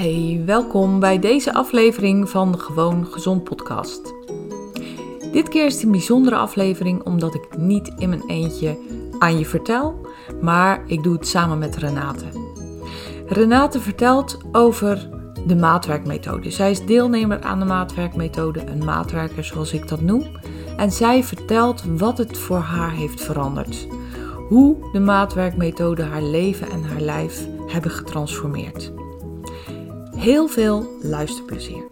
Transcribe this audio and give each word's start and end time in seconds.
Hey, 0.00 0.42
welkom 0.46 1.00
bij 1.00 1.18
deze 1.18 1.54
aflevering 1.54 2.28
van 2.28 2.52
de 2.52 2.58
Gewoon 2.58 3.06
Gezond 3.06 3.44
podcast. 3.44 4.14
Dit 5.32 5.48
keer 5.48 5.66
is 5.66 5.74
het 5.74 5.82
een 5.82 5.90
bijzondere 5.90 6.36
aflevering 6.36 7.02
omdat 7.02 7.34
ik 7.34 7.56
niet 7.56 7.92
in 7.98 8.08
mijn 8.08 8.22
eentje 8.26 8.78
aan 9.18 9.38
je 9.38 9.46
vertel, 9.46 10.06
maar 10.40 10.82
ik 10.86 11.02
doe 11.02 11.12
het 11.12 11.26
samen 11.26 11.58
met 11.58 11.76
Renate. 11.76 12.24
Renate 13.26 13.80
vertelt 13.80 14.38
over 14.52 15.08
de 15.46 15.56
maatwerkmethode. 15.56 16.50
Zij 16.50 16.70
is 16.70 16.86
deelnemer 16.86 17.40
aan 17.40 17.58
de 17.58 17.64
maatwerkmethode, 17.64 18.66
een 18.66 18.84
maatwerker 18.84 19.44
zoals 19.44 19.72
ik 19.72 19.88
dat 19.88 20.00
noem. 20.00 20.26
En 20.76 20.92
zij 20.92 21.24
vertelt 21.24 21.84
wat 21.96 22.18
het 22.18 22.38
voor 22.38 22.58
haar 22.58 22.92
heeft 22.92 23.20
veranderd. 23.22 23.86
Hoe 24.48 24.76
de 24.92 25.00
maatwerkmethode 25.00 26.02
haar 26.02 26.22
leven 26.22 26.70
en 26.70 26.84
haar 26.84 27.00
lijf 27.00 27.48
hebben 27.66 27.90
getransformeerd. 27.90 28.92
Heel 30.20 30.48
veel 30.48 30.98
luisterplezier. 31.02 31.88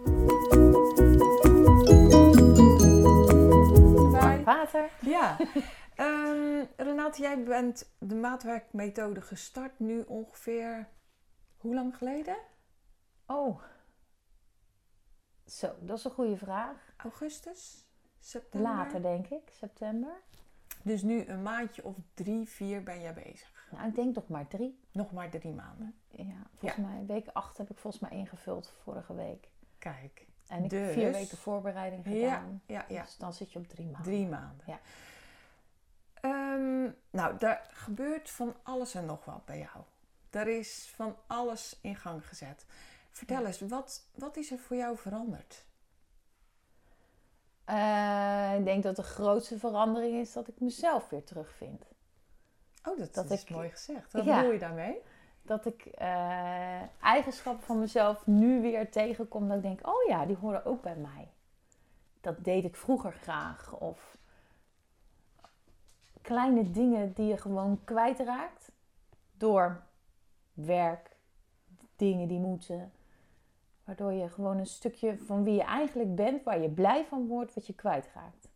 Water. 4.45 4.91
Ja, 5.01 5.37
um, 5.97 6.69
Renate, 6.87 7.23
jij 7.23 7.43
bent 7.43 7.95
de 7.99 8.15
maatwerkmethode 8.15 9.21
gestart 9.21 9.79
nu 9.79 10.03
ongeveer 10.07 10.89
hoe 11.57 11.75
lang 11.75 11.97
geleden? 11.97 12.37
Oh, 13.27 13.63
zo, 15.47 15.75
dat 15.81 15.99
is 15.99 16.05
een 16.05 16.11
goede 16.11 16.37
vraag. 16.37 16.93
Augustus? 16.97 17.87
September? 18.19 18.71
Later 18.71 19.03
denk 19.03 19.27
ik, 19.27 19.43
september. 19.51 20.21
Dus 20.83 21.03
nu 21.03 21.27
een 21.27 21.43
maandje 21.43 21.85
of 21.85 21.95
drie, 22.15 22.49
vier 22.49 22.83
ben 22.83 23.01
jij 23.01 23.15
bezig? 23.15 23.58
Nou, 23.71 23.89
ik 23.89 23.95
denk 23.95 24.15
nog 24.15 24.29
maar 24.29 24.47
drie. 24.47 24.81
Nog 24.93 25.13
maar 25.13 25.31
drie 25.31 25.53
maanden? 25.53 25.95
Ja, 26.09 26.47
volgens 26.57 26.87
mij, 26.87 27.05
week 27.07 27.29
acht 27.33 27.59
heb 27.59 27.71
ik 27.71 27.79
volgens 27.79 28.03
mij 28.03 28.19
ingevuld 28.19 28.73
vorige 28.83 29.15
week. 29.15 29.49
Kijk. 29.79 30.27
En 30.47 30.65
ik 30.65 30.71
heb 30.71 30.93
vier 30.93 31.13
weken 31.13 31.39
voorbereiding 31.39 32.03
gedaan. 32.03 32.63
Ja, 32.67 32.75
ja, 32.75 32.85
ja. 32.89 33.03
Dus 33.03 33.17
dan 33.17 33.33
zit 33.33 33.53
je 33.53 33.59
op 33.59 33.69
drie 33.69 33.87
maanden. 33.87 34.03
Drie 34.03 34.27
maanden. 34.27 34.67
Ja. 34.67 34.81
Um, 36.23 36.97
nou, 37.11 37.39
daar 37.39 37.69
gebeurt 37.73 38.31
van 38.31 38.57
alles 38.63 38.95
en 38.95 39.07
nog 39.07 39.25
wat 39.25 39.45
bij 39.45 39.59
jou. 39.59 39.85
Er 40.31 40.49
is 40.49 40.93
van 40.95 41.17
alles 41.27 41.79
in 41.81 41.97
gang 41.97 42.29
gezet. 42.29 42.67
Vertel 43.11 43.47
eens, 43.47 43.61
wat, 43.61 44.07
wat 44.15 44.37
is 44.37 44.51
er 44.51 44.59
voor 44.59 44.77
jou 44.77 44.97
veranderd? 44.97 45.67
Uh, 47.71 48.55
ik 48.59 48.65
denk 48.65 48.83
dat 48.83 48.97
de 48.97 49.03
grootste 49.03 49.59
verandering 49.59 50.15
is 50.15 50.33
dat 50.33 50.49
ik 50.49 50.61
mezelf 50.61 51.09
weer 51.09 51.25
terugvind. 51.25 51.85
Oh, 52.85 52.99
dat, 52.99 53.15
dat 53.15 53.31
is 53.31 53.43
ik, 53.43 53.51
mooi 53.51 53.71
gezegd. 53.71 54.13
Wat 54.13 54.25
bedoel 54.25 54.53
je 54.53 54.59
daarmee? 54.59 55.01
Dat 55.43 55.67
ik 55.67 55.87
uh, 56.01 57.03
eigenschappen 57.03 57.65
van 57.65 57.79
mezelf 57.79 58.27
nu 58.27 58.61
weer 58.61 58.91
tegenkom. 58.91 59.49
Dat 59.49 59.57
ik 59.57 59.63
denk, 59.63 59.87
oh 59.87 60.09
ja, 60.09 60.27
die 60.27 60.37
horen 60.37 60.65
ook 60.65 60.83
bij 60.83 60.97
mij. 60.97 61.31
Dat 62.21 62.45
deed 62.45 62.65
ik 62.65 62.77
vroeger 62.77 63.13
graag. 63.13 63.73
Of 63.73 64.17
kleine 66.23 66.71
dingen 66.71 67.13
die 67.13 67.27
je 67.27 67.37
gewoon 67.37 67.81
kwijtraakt. 67.85 68.71
Door 69.37 69.83
werk, 70.53 71.17
dingen 71.97 72.29
die 72.29 72.41
moeten. 72.41 72.93
Waardoor 73.85 74.13
je 74.13 74.29
gewoon 74.29 74.59
een 74.59 74.67
stukje 74.67 75.19
van 75.19 75.45
wie 75.45 75.55
je 75.55 75.63
eigenlijk 75.63 76.15
bent, 76.15 76.45
waar 76.45 76.61
je 76.61 76.71
blij 76.71 77.05
van 77.05 77.27
wordt, 77.27 77.55
wat 77.55 77.67
je 77.67 77.75
kwijtraakt. 77.75 78.49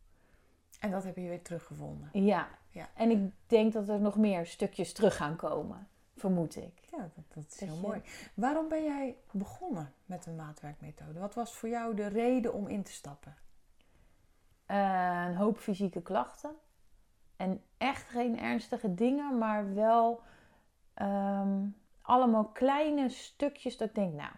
En 0.83 0.91
dat 0.91 1.05
heb 1.05 1.17
je 1.17 1.29
weer 1.29 1.43
teruggevonden. 1.43 2.11
Ja. 2.13 2.49
ja. 2.71 2.89
En 2.95 3.11
ik 3.11 3.33
denk 3.47 3.73
dat 3.73 3.89
er 3.89 4.01
nog 4.01 4.17
meer 4.17 4.47
stukjes 4.47 4.93
terug 4.93 5.17
gaan 5.17 5.37
komen, 5.37 5.89
vermoed 6.17 6.57
ik. 6.57 6.89
Ja, 6.91 6.99
dat, 6.99 7.25
dat 7.35 7.45
is 7.49 7.61
heel 7.61 7.77
mooi. 7.77 8.03
Waarom 8.35 8.69
ben 8.69 8.85
jij 8.85 9.17
begonnen 9.31 9.95
met 10.05 10.27
een 10.27 10.37
maatwerkmethode? 10.37 11.19
Wat 11.19 11.35
was 11.35 11.55
voor 11.55 11.69
jou 11.69 11.95
de 11.95 12.07
reden 12.07 12.53
om 12.53 12.67
in 12.69 12.83
te 12.83 12.93
stappen? 12.93 13.37
Uh, 14.67 15.25
een 15.29 15.37
hoop 15.37 15.59
fysieke 15.59 16.03
klachten. 16.03 16.55
En 17.37 17.63
echt 17.79 18.09
geen 18.09 18.39
ernstige 18.39 18.95
dingen, 18.95 19.39
maar 19.39 19.75
wel 19.75 20.23
ehm, 20.95 21.67
allemaal 22.01 22.45
kleine 22.45 23.09
stukjes 23.09 23.77
dat 23.77 23.89
ik 23.89 23.95
denk, 23.95 24.15
nou, 24.15 24.33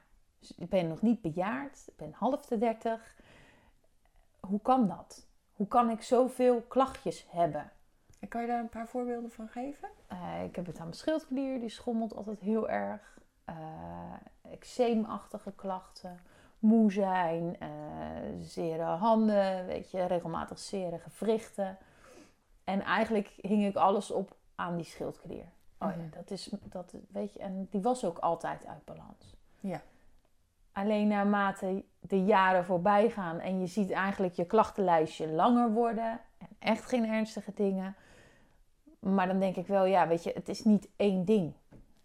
ik 0.57 0.69
ben 0.69 0.89
nog 0.89 1.03
niet 1.03 1.21
bejaard, 1.21 1.85
ik 1.87 1.97
ben 1.97 2.13
half 2.13 2.47
de 2.47 2.59
dertig. 2.59 3.17
Hoe 4.41 4.61
kan 4.61 4.89
dat? 4.89 5.27
Hoe 5.55 5.69
kan 5.69 5.91
ik 5.91 6.03
zoveel 6.03 6.61
klachtjes 6.61 7.27
hebben? 7.31 7.71
En 8.21 8.29
kan 8.29 8.41
je 8.41 8.47
daar 8.47 8.61
een 8.61 8.69
paar 8.69 8.89
voorbeelden 8.89 9.31
van 9.31 9.49
geven? 9.49 9.89
Uh, 10.13 10.45
ik 10.45 10.57
heb 10.57 10.67
het 10.67 10.77
aan 10.77 10.85
mijn 10.85 10.97
schildklier, 10.97 11.61
die 11.61 11.69
schommelt 11.69 12.15
altijd 12.15 12.41
heel 12.41 12.69
erg. 12.69 13.19
Uh, 13.49 13.55
eczeemachtige 14.51 15.53
klachten, 15.53 16.21
moe 16.59 16.93
zijn, 16.93 17.57
uh, 17.63 17.69
zere 18.41 18.83
handen, 18.83 19.67
weet 19.67 19.91
je, 19.91 20.05
regelmatig 20.05 20.59
zere 20.59 20.99
gewrichten. 20.99 21.79
En 22.65 22.81
eigenlijk 22.81 23.35
hing 23.41 23.67
ik 23.67 23.77
alles 23.77 24.11
op 24.11 24.37
aan 24.55 24.77
die 24.77 24.85
schildklier. 24.85 25.45
Oh 25.79 25.91
ja, 25.91 25.97
mhm. 25.97 26.11
dat 26.11 26.31
is, 26.31 26.51
dat, 26.63 26.95
weet 27.09 27.33
je, 27.33 27.39
en 27.39 27.69
die 27.71 27.81
was 27.81 28.05
ook 28.05 28.19
altijd 28.19 28.67
uit 28.67 28.85
balans. 28.85 29.37
Ja. 29.61 29.83
Alleen 30.73 31.09
naarmate 31.09 31.85
de 32.09 32.25
jaren 32.25 32.65
voorbij 32.65 33.11
gaan 33.11 33.41
en 33.41 33.61
je 33.61 33.67
ziet 33.67 33.91
eigenlijk 33.91 34.35
je 34.35 34.47
klachtenlijstje 34.47 35.29
langer 35.29 35.71
worden 35.71 36.21
en 36.39 36.49
echt 36.59 36.85
geen 36.85 37.09
ernstige 37.09 37.53
dingen. 37.55 37.97
Maar 38.99 39.27
dan 39.27 39.41
denk 39.41 39.57
ik 39.57 39.67
wel, 39.67 39.85
ja, 39.85 40.09
weet 40.09 40.23
je, 40.23 40.33
het 40.35 40.49
is 40.49 40.65
niet 40.65 40.89
één 40.97 41.25
ding. 41.25 41.55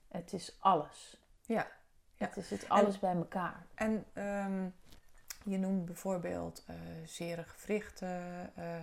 Het 0.07 0.33
is 0.33 0.57
alles. 0.59 1.17
Ja. 1.45 1.67
ja. 2.15 2.25
Het 2.25 2.37
is 2.37 2.49
het 2.49 2.69
alles 2.69 2.99
bij 2.99 3.15
elkaar. 3.15 3.65
En 3.75 4.05
um, 4.13 4.73
je 5.43 5.57
noemt 5.57 5.85
bijvoorbeeld 5.85 6.65
uh, 6.69 6.75
zere 7.05 7.43
gewrichten, 7.43 8.51
uh, 8.57 8.75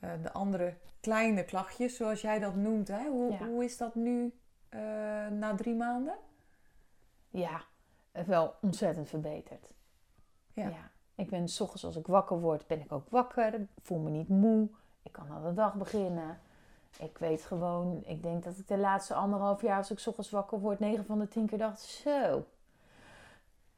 uh, 0.00 0.22
de 0.22 0.32
andere 0.32 0.74
kleine 1.00 1.44
klachtjes, 1.44 1.96
zoals 1.96 2.20
jij 2.20 2.38
dat 2.38 2.54
noemt. 2.54 2.88
Hè? 2.88 3.08
Hoe, 3.08 3.36
hoe 3.36 3.64
is 3.64 3.76
dat 3.76 3.94
nu 3.94 4.32
na 5.30 5.54
drie 5.54 5.74
maanden? 5.74 6.16
Ja, 7.30 7.64
wel 8.26 8.54
ontzettend 8.60 9.08
verbeterd. 9.08 9.74
Ja. 10.54 10.68
ja. 10.68 10.90
Ik 11.14 11.30
ben 11.30 11.48
s 11.48 11.60
ochtends 11.60 11.84
als 11.84 11.96
ik 11.96 12.06
wakker 12.06 12.40
word, 12.40 12.66
ben 12.66 12.80
ik 12.80 12.92
ook 12.92 13.08
wakker. 13.08 13.66
Voel 13.82 13.98
me 13.98 14.10
niet 14.10 14.28
moe. 14.28 14.68
Ik 15.02 15.12
kan 15.12 15.28
aan 15.30 15.42
de 15.42 15.54
dag 15.54 15.74
beginnen. 15.74 16.38
Ik 16.98 17.18
weet 17.18 17.42
gewoon, 17.42 18.02
ik 18.06 18.22
denk 18.22 18.44
dat 18.44 18.58
ik 18.58 18.68
de 18.68 18.78
laatste 18.78 19.14
anderhalf 19.14 19.62
jaar, 19.62 19.76
als 19.76 19.90
ik 19.90 19.98
s 19.98 20.06
ochtends 20.06 20.30
wakker 20.30 20.60
word, 20.60 20.78
9 20.78 21.04
van 21.04 21.18
de 21.18 21.28
10 21.28 21.46
keer 21.46 21.58
dacht: 21.58 21.80
zo, 21.80 22.44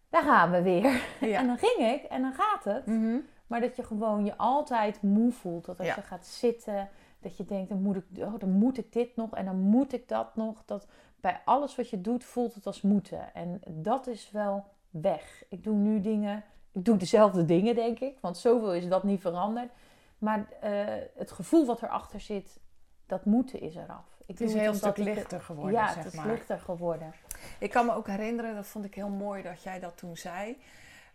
daar 0.09 0.23
gaan 0.23 0.51
we 0.51 0.63
weer. 0.63 1.05
Ja. 1.21 1.39
En 1.39 1.47
dan 1.47 1.59
ging 1.59 1.93
ik 1.93 2.03
en 2.03 2.23
dan 2.23 2.33
gaat 2.33 2.65
het. 2.65 2.87
Mhm. 2.87 3.19
Maar 3.47 3.61
dat 3.61 3.77
je 3.77 3.83
gewoon 3.83 4.25
je 4.25 4.37
altijd 4.37 5.03
moe 5.03 5.33
voelt. 5.33 5.65
Dat 5.65 5.79
als 5.79 5.95
je 5.95 6.03
gaat 6.03 6.27
zitten, 6.27 6.89
dat 7.21 7.37
je 7.37 7.45
denkt: 7.45 7.69
dan 7.69 7.83
moet, 7.83 7.97
ik, 7.97 8.05
oh, 8.19 8.39
dan 8.39 8.51
moet 8.51 8.79
ik 8.79 8.93
dit 8.93 9.17
nog 9.17 9.35
en 9.35 9.45
dan 9.45 9.59
moet 9.59 9.93
ik 9.93 10.09
dat 10.09 10.37
nog. 10.37 10.63
Dat 10.65 10.87
bij 11.21 11.41
alles 11.45 11.77
wat 11.77 11.91
je 11.91 12.01
doet 12.01 12.25
voelt 12.25 12.55
het 12.55 12.67
als 12.67 12.83
moeten. 12.83 13.35
En 13.35 13.61
dat 13.65 14.07
is 14.07 14.31
wel 14.31 14.65
weg. 14.91 15.45
Ik 15.49 15.65
doe 15.65 15.75
nu 15.75 16.01
dingen, 16.01 16.37
ik 16.39 16.56
doe 16.85 16.97
dezelfde 16.97 17.45
dingen 17.45 17.75
denk 17.75 17.99
ik, 17.99 18.19
want 18.21 18.39
zoveel 18.39 18.75
is 18.75 18.89
dat 18.89 19.03
niet 19.03 19.21
veranderd. 19.21 19.71
Maar 20.19 20.39
uh, 20.39 20.85
het 21.15 21.33
gevoel 21.33 21.67
wat 21.67 21.83
erachter 21.83 22.21
zit, 22.21 22.59
dat 23.07 23.25
moeten 23.25 23.61
is 23.61 23.75
eraf. 23.77 24.05
Ik 24.27 24.39
het 24.39 24.49
is 24.49 24.55
heel 24.55 24.75
stuk 24.75 24.97
lichter 24.97 25.41
geworden. 25.41 25.73
Ja, 25.73 25.95
het 25.95 26.13
is 26.13 26.23
lichter 26.23 26.59
geworden. 26.59 27.13
Ik 27.59 27.71
kan 27.71 27.87
me 27.87 27.95
ook 27.95 28.07
herinneren, 28.07 28.55
dat 28.55 28.67
vond 28.67 28.85
ik 28.85 28.95
heel 28.95 29.09
mooi 29.09 29.43
dat 29.43 29.63
jij 29.63 29.81
dat 29.81 29.97
toen 29.97 30.17
zei. 30.17 30.59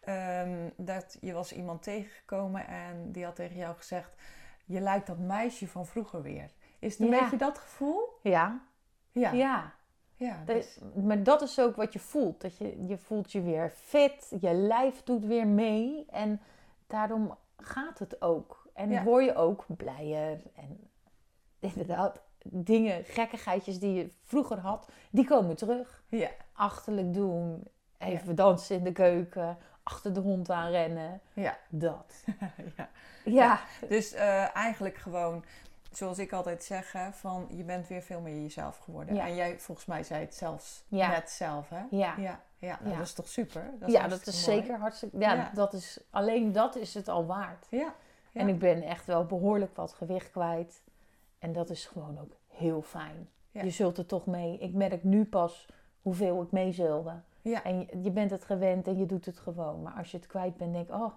Um, 0.09 0.71
dat 0.75 1.17
je 1.21 1.33
was 1.33 1.53
iemand 1.53 1.83
tegengekomen 1.83 2.67
en 2.67 3.11
die 3.11 3.25
had 3.25 3.35
tegen 3.35 3.55
jou 3.55 3.75
gezegd: 3.75 4.15
Je 4.65 4.79
lijkt 4.79 5.07
dat 5.07 5.17
meisje 5.17 5.67
van 5.67 5.85
vroeger 5.85 6.21
weer. 6.21 6.51
Is 6.79 6.97
het 6.97 7.01
een 7.01 7.19
beetje 7.19 7.37
dat 7.37 7.57
gevoel? 7.57 8.19
Ja. 8.21 8.61
Ja. 9.11 9.31
ja. 9.31 9.73
Ja, 10.21 10.43
dus... 10.45 10.79
maar 11.03 11.23
dat 11.23 11.41
is 11.41 11.59
ook 11.59 11.75
wat 11.75 11.93
je 11.93 11.99
voelt. 11.99 12.41
Dat 12.41 12.57
je, 12.57 12.85
je 12.85 12.97
voelt 12.97 13.31
je 13.31 13.41
weer 13.41 13.69
fit, 13.75 14.33
je 14.39 14.53
lijf 14.53 15.03
doet 15.03 15.25
weer 15.25 15.47
mee. 15.47 16.05
En 16.09 16.41
daarom 16.87 17.37
gaat 17.57 17.99
het 17.99 18.21
ook. 18.21 18.69
En 18.73 19.03
word 19.03 19.25
je 19.25 19.35
ook 19.35 19.65
blijer. 19.67 20.41
En 20.55 20.89
inderdaad, 21.69 22.21
dingen, 22.43 23.05
gekkigheidjes 23.05 23.79
die 23.79 23.93
je 23.93 24.11
vroeger 24.23 24.59
had, 24.59 24.89
die 25.09 25.25
komen 25.25 25.55
terug. 25.55 26.03
Ja. 26.07 26.29
Achterlijk 26.53 27.13
doen, 27.13 27.67
even 27.97 28.35
dansen 28.35 28.75
in 28.75 28.83
de 28.83 28.91
keuken, 28.91 29.57
achter 29.83 30.13
de 30.13 30.19
hond 30.19 30.49
aan 30.49 30.71
rennen. 30.71 31.21
Ja. 31.33 31.57
Dat. 31.69 32.23
ja. 32.77 32.89
ja. 33.23 33.59
Dus 33.87 34.13
uh, 34.13 34.55
eigenlijk 34.55 34.97
gewoon 34.97 35.43
zoals 35.91 36.19
ik 36.19 36.33
altijd 36.33 36.63
zeg, 36.63 36.91
hè, 36.91 37.11
van 37.11 37.47
je 37.49 37.63
bent 37.63 37.87
weer 37.87 38.01
veel 38.01 38.21
meer 38.21 38.41
jezelf 38.41 38.77
geworden. 38.77 39.19
En 39.19 39.35
jij, 39.35 39.59
volgens 39.59 39.87
mij, 39.87 40.03
zei 40.03 40.21
het 40.21 40.35
zelfs 40.35 40.83
net 40.87 41.29
zelf, 41.29 41.69
hè? 41.69 41.83
Ja. 41.89 42.17
Ja, 42.17 42.39
ja, 42.57 42.79
dat 42.83 42.99
is 42.99 43.13
toch 43.13 43.27
super? 43.27 43.71
Dat 43.79 43.89
is 43.89 43.95
ja, 43.95 44.07
dat 44.07 44.27
is 44.27 44.43
zeker 44.43 44.77
hartstikke... 44.77 45.17
Ja, 45.17 45.51
Dat 45.53 45.73
is, 45.73 45.99
alleen 46.09 46.51
dat 46.51 46.75
is 46.75 46.93
het 46.93 47.07
al 47.07 47.25
waard. 47.25 47.67
Ja. 47.69 47.93
En 48.33 48.47
ik 48.47 48.59
ben 48.59 48.81
echt 48.81 49.05
wel 49.05 49.25
behoorlijk 49.25 49.75
wat 49.75 49.93
gewicht 49.93 50.31
kwijt. 50.31 50.81
En 51.39 51.53
dat 51.53 51.69
is 51.69 51.85
gewoon 51.85 52.19
ook 52.19 52.35
heel 52.47 52.81
fijn. 52.81 53.29
Je 53.51 53.69
zult 53.69 53.97
er 53.97 54.05
toch 54.05 54.25
mee... 54.25 54.57
Ik 54.57 54.73
merk 54.73 55.03
nu 55.03 55.25
pas 55.25 55.67
hoeveel 56.01 56.41
ik 56.41 56.51
mee 56.51 56.71
zulde. 56.71 57.21
Ja. 57.41 57.63
En 57.63 57.79
je, 57.79 58.01
je, 58.01 58.11
bent 58.11 58.31
het 58.31 58.45
gewend 58.45 58.87
en 58.87 58.97
je 58.97 59.05
doet 59.05 59.25
het 59.25 59.39
gewoon. 59.39 59.81
Maar 59.81 59.93
als 59.93 60.11
je 60.11 60.17
het 60.17 60.27
kwijt 60.27 60.57
bent, 60.57 60.73
denk 60.73 60.87
ik, 60.89 60.95
oh... 60.95 61.13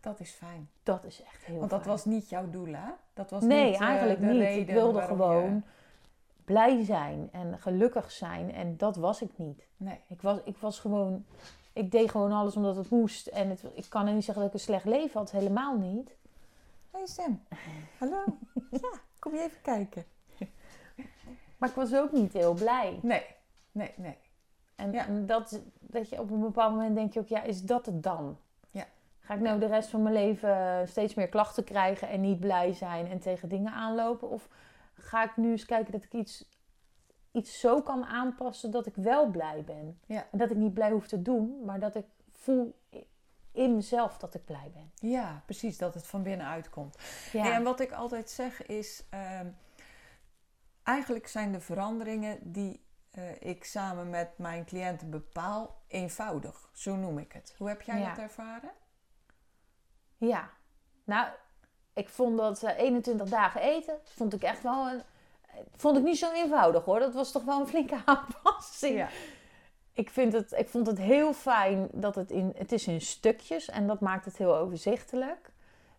Dat 0.00 0.20
is 0.20 0.30
fijn. 0.30 0.70
Dat 0.82 1.04
is 1.04 1.22
echt 1.22 1.44
heel 1.44 1.58
Want 1.58 1.70
dat 1.70 1.84
was 1.84 2.04
niet 2.04 2.28
jouw 2.28 2.50
doel, 2.50 2.72
hè? 2.74 2.90
Dat 3.14 3.30
was 3.30 3.42
nee, 3.42 3.70
niet, 3.70 3.80
uh, 3.80 3.86
eigenlijk 3.86 4.20
niet. 4.20 4.42
Ik 4.42 4.66
wilde 4.66 5.00
gewoon 5.00 5.64
blij 6.44 6.84
zijn 6.84 7.28
en 7.32 7.58
gelukkig 7.58 8.10
zijn. 8.10 8.52
En 8.52 8.76
dat 8.76 8.96
was 8.96 9.22
ik 9.22 9.30
niet. 9.36 9.66
Nee. 9.76 10.00
Ik 10.08 10.22
was, 10.22 10.38
ik 10.44 10.56
was 10.56 10.78
gewoon... 10.78 11.24
Ik 11.72 11.90
deed 11.90 12.10
gewoon 12.10 12.32
alles 12.32 12.56
omdat 12.56 12.76
het 12.76 12.90
moest. 12.90 13.26
En 13.26 13.48
het, 13.48 13.64
ik 13.74 13.86
kan 13.88 14.14
niet 14.14 14.24
zeggen 14.24 14.42
dat 14.42 14.52
ik 14.52 14.58
een 14.58 14.64
slecht 14.64 14.84
leven 14.84 15.20
had. 15.20 15.30
Helemaal 15.30 15.76
niet. 15.76 16.16
Hey 16.90 17.06
Sam. 17.06 17.42
Hallo. 17.98 18.24
ja, 18.70 18.90
kom 19.18 19.34
je 19.34 19.40
even 19.40 19.60
kijken. 19.62 20.04
Maar 21.58 21.68
ik 21.68 21.74
was 21.74 21.94
ook 21.94 22.12
niet 22.12 22.32
heel 22.32 22.54
blij. 22.54 22.98
Nee, 23.02 23.24
nee, 23.72 23.92
nee. 23.96 24.16
En, 24.74 24.92
ja. 24.92 25.06
en 25.06 25.26
dat, 25.26 25.60
dat 25.80 26.08
je 26.08 26.20
op 26.20 26.30
een 26.30 26.40
bepaald 26.40 26.74
moment 26.74 26.94
denk 26.94 27.12
je 27.12 27.20
ook, 27.20 27.28
ja, 27.28 27.42
is 27.42 27.62
dat 27.62 27.86
het 27.86 28.02
dan? 28.02 28.36
Ga 29.30 29.36
ik 29.36 29.42
nou 29.42 29.58
de 29.60 29.66
rest 29.66 29.88
van 29.88 30.02
mijn 30.02 30.14
leven 30.14 30.88
steeds 30.88 31.14
meer 31.14 31.28
klachten 31.28 31.64
krijgen 31.64 32.08
en 32.08 32.20
niet 32.20 32.40
blij 32.40 32.72
zijn 32.72 33.10
en 33.10 33.18
tegen 33.18 33.48
dingen 33.48 33.72
aanlopen? 33.72 34.28
Of 34.28 34.48
ga 34.94 35.24
ik 35.24 35.36
nu 35.36 35.50
eens 35.50 35.64
kijken 35.64 35.92
dat 35.92 36.04
ik 36.04 36.12
iets, 36.12 36.44
iets 37.32 37.60
zo 37.60 37.82
kan 37.82 38.04
aanpassen 38.04 38.70
dat 38.70 38.86
ik 38.86 38.94
wel 38.94 39.26
blij 39.26 39.64
ben? 39.64 40.00
Ja. 40.06 40.26
En 40.32 40.38
dat 40.38 40.50
ik 40.50 40.56
niet 40.56 40.74
blij 40.74 40.90
hoef 40.90 41.06
te 41.06 41.22
doen, 41.22 41.64
maar 41.64 41.80
dat 41.80 41.94
ik 41.94 42.04
voel 42.32 42.78
in 43.52 43.74
mezelf 43.74 44.18
dat 44.18 44.34
ik 44.34 44.44
blij 44.44 44.70
ben. 44.72 45.10
Ja, 45.10 45.42
precies, 45.44 45.78
dat 45.78 45.94
het 45.94 46.06
van 46.06 46.22
binnenuit 46.22 46.70
komt. 46.70 46.98
Ja. 47.32 47.52
En 47.52 47.62
wat 47.62 47.80
ik 47.80 47.92
altijd 47.92 48.30
zeg 48.30 48.66
is, 48.66 49.04
uh, 49.14 49.40
eigenlijk 50.82 51.26
zijn 51.26 51.52
de 51.52 51.60
veranderingen 51.60 52.52
die 52.52 52.80
uh, 53.18 53.24
ik 53.38 53.64
samen 53.64 54.10
met 54.10 54.38
mijn 54.38 54.64
cliënten 54.64 55.10
bepaal 55.10 55.76
eenvoudig. 55.86 56.70
Zo 56.72 56.96
noem 56.96 57.18
ik 57.18 57.32
het. 57.32 57.54
Hoe 57.58 57.68
heb 57.68 57.82
jij 57.82 57.98
Ja. 57.98 58.08
dat 58.08 58.18
ervaren? 58.18 58.70
Ja, 60.20 60.50
nou, 61.04 61.28
ik 61.92 62.08
vond 62.08 62.38
dat 62.38 62.62
eh, 62.62 62.78
21 62.78 63.28
dagen 63.28 63.60
eten, 63.60 63.98
vond 64.04 64.34
ik 64.34 64.42
echt 64.42 64.62
wel 64.62 64.88
een, 64.88 65.02
vond 65.76 65.96
ik 65.96 66.02
niet 66.02 66.18
zo 66.18 66.32
eenvoudig 66.32 66.84
hoor. 66.84 66.98
Dat 66.98 67.14
was 67.14 67.32
toch 67.32 67.44
wel 67.44 67.60
een 67.60 67.66
flinke 67.66 68.02
aanpassing. 68.04 69.08
Ik, 69.92 70.10
vind 70.10 70.32
het, 70.32 70.52
ik 70.52 70.68
vond 70.68 70.86
het 70.86 70.98
heel 70.98 71.32
fijn 71.32 71.88
dat 71.92 72.14
het 72.14 72.30
in, 72.30 72.52
het 72.56 72.72
is 72.72 72.86
in 72.86 73.00
stukjes 73.00 73.68
en 73.68 73.86
dat 73.86 74.00
maakt 74.00 74.24
het 74.24 74.36
heel 74.36 74.56
overzichtelijk. 74.56 75.52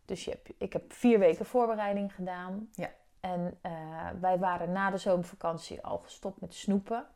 Dus 0.05 0.25
je 0.25 0.31
hebt, 0.31 0.49
ik 0.57 0.73
heb 0.73 0.93
vier 0.93 1.19
weken 1.19 1.45
voorbereiding 1.45 2.13
gedaan. 2.13 2.69
Ja. 2.71 2.89
En 3.19 3.57
eh, 3.61 3.71
wij 4.19 4.39
waren 4.39 4.71
na 4.71 4.89
de 4.89 4.97
zomervakantie 4.97 5.81
al 5.81 5.97
gestopt 5.97 6.41
met 6.41 6.53
snoepen. 6.53 7.07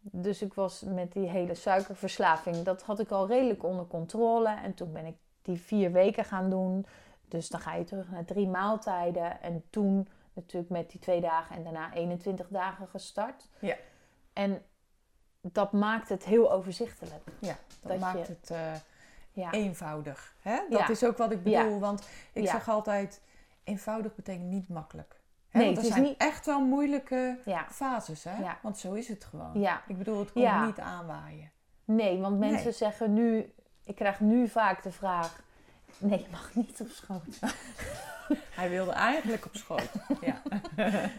Dus 0.00 0.42
ik 0.42 0.54
was 0.54 0.80
met 0.80 1.12
die 1.12 1.28
hele 1.28 1.54
suikerverslaving, 1.54 2.62
dat 2.62 2.82
had 2.82 3.00
ik 3.00 3.10
al 3.10 3.26
redelijk 3.26 3.64
onder 3.64 3.86
controle. 3.86 4.56
En 4.62 4.74
toen 4.74 4.92
ben 4.92 5.06
ik 5.06 5.16
die 5.46 5.60
vier 5.60 5.92
weken 5.92 6.24
gaan 6.24 6.50
doen. 6.50 6.86
Dus 7.28 7.48
dan 7.48 7.60
ga 7.60 7.74
je 7.74 7.84
terug 7.84 8.10
naar 8.10 8.24
drie 8.24 8.48
maaltijden. 8.48 9.42
En 9.42 9.62
toen 9.70 10.08
natuurlijk 10.32 10.70
met 10.72 10.90
die 10.90 11.00
twee 11.00 11.20
dagen 11.20 11.56
en 11.56 11.62
daarna 11.64 11.92
21 11.94 12.48
dagen 12.48 12.88
gestart. 12.88 13.48
Ja. 13.58 13.76
En 14.32 14.62
dat 15.40 15.72
maakt 15.72 16.08
het 16.08 16.24
heel 16.24 16.52
overzichtelijk. 16.52 17.22
Ja, 17.38 17.56
dat, 17.80 17.90
Dat 17.90 17.98
maakt 18.00 18.26
je- 18.26 18.32
het 18.40 18.50
eh, 18.50 18.72
Ja. 19.32 19.50
eenvoudig. 19.52 20.34
Hè? 20.40 20.58
Dat 20.70 20.78
Ja. 20.80 20.88
is 20.88 21.04
ook 21.04 21.16
wat 21.16 21.32
ik 21.32 21.40
Ja. 21.44 21.62
bedoel. 21.62 21.78
Want 21.80 22.08
ik 22.32 22.48
zeg 22.48 22.68
altijd, 22.68 23.22
eenvoudig 23.64 24.14
betekent 24.14 24.48
niet 24.48 24.68
makkelijk. 24.68 25.20
Hè? 25.48 25.58
Nee, 25.58 25.66
want 25.74 25.78
er 25.78 25.82
het 25.82 25.92
is 25.92 25.98
zijn 25.98 26.10
niet- 26.12 26.20
echt 26.20 26.46
wel 26.46 26.60
moeilijke 26.60 27.38
fases. 27.70 28.24
Hè? 28.24 28.38
Ja. 28.42 28.58
Want 28.62 28.78
zo 28.78 28.92
is 28.92 29.08
het 29.08 29.24
gewoon. 29.24 29.60
ja. 29.60 29.82
Ik 29.88 29.98
bedoel, 29.98 30.18
het 30.18 30.32
komt 30.32 30.64
niet 30.66 30.78
aanwaaien. 30.80 31.50
Nee, 31.84 32.20
want 32.20 32.38
mensen 32.38 32.64
Nee. 32.64 32.72
zeggen 32.72 33.12
nu... 33.12 33.54
Ik 33.86 33.94
krijg 33.94 34.20
nu 34.20 34.48
vaak 34.48 34.82
de 34.82 34.92
vraag... 34.92 35.40
Nee, 35.98 36.18
je 36.18 36.26
mag 36.30 36.54
niet 36.54 36.80
op 36.80 36.88
schoot. 36.88 37.38
Hij 38.58 38.68
wilde 38.70 38.90
eigenlijk 38.92 39.44
op 39.44 39.56
schoot. 39.56 39.90
ja. 40.20 40.42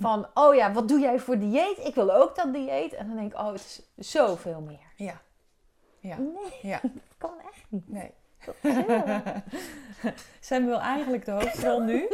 Van, 0.00 0.26
oh 0.34 0.54
ja, 0.54 0.72
wat 0.72 0.88
doe 0.88 1.00
jij 1.00 1.18
voor 1.18 1.38
dieet? 1.38 1.78
Ik 1.78 1.94
wil 1.94 2.14
ook 2.14 2.36
dat 2.36 2.52
dieet. 2.52 2.92
En 2.92 3.06
dan 3.06 3.16
denk 3.16 3.32
ik, 3.32 3.38
oh, 3.38 3.52
het 3.52 3.60
is 3.94 4.10
zoveel 4.10 4.60
meer. 4.60 4.86
Ja. 4.96 5.20
Ja. 6.00 6.16
Nee, 6.18 6.58
Ja. 6.62 6.80
dat 7.08 7.14
kan 7.18 7.32
echt 7.52 7.64
niet. 7.68 7.88
Nee. 7.88 8.10
Sam 10.40 10.64
wil 10.66 10.80
eigenlijk 10.80 11.24
de 11.24 11.30
hoofdrol 11.30 11.80
nu 11.80 12.08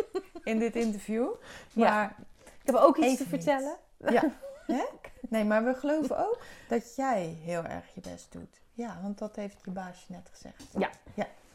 in 0.44 0.58
dit 0.58 0.76
interview. 0.76 1.28
Ja. 1.72 1.90
Maar 1.90 2.16
Ik 2.44 2.66
heb 2.66 2.74
ook 2.74 2.96
iets 2.96 3.16
te 3.16 3.22
niet. 3.22 3.28
vertellen. 3.28 3.76
Ja. 3.98 4.22
Hè? 4.66 4.84
Nee, 5.28 5.44
maar 5.44 5.64
we 5.64 5.74
geloven 5.74 6.18
ook 6.18 6.42
dat 6.68 6.94
jij 6.96 7.22
heel 7.42 7.64
erg 7.64 7.94
je 7.94 8.00
best 8.00 8.32
doet. 8.32 8.60
Ja, 8.72 8.98
want 9.02 9.18
dat 9.18 9.36
heeft 9.36 9.60
je 9.64 9.70
baasje 9.70 10.12
net 10.12 10.28
gezegd. 10.32 10.64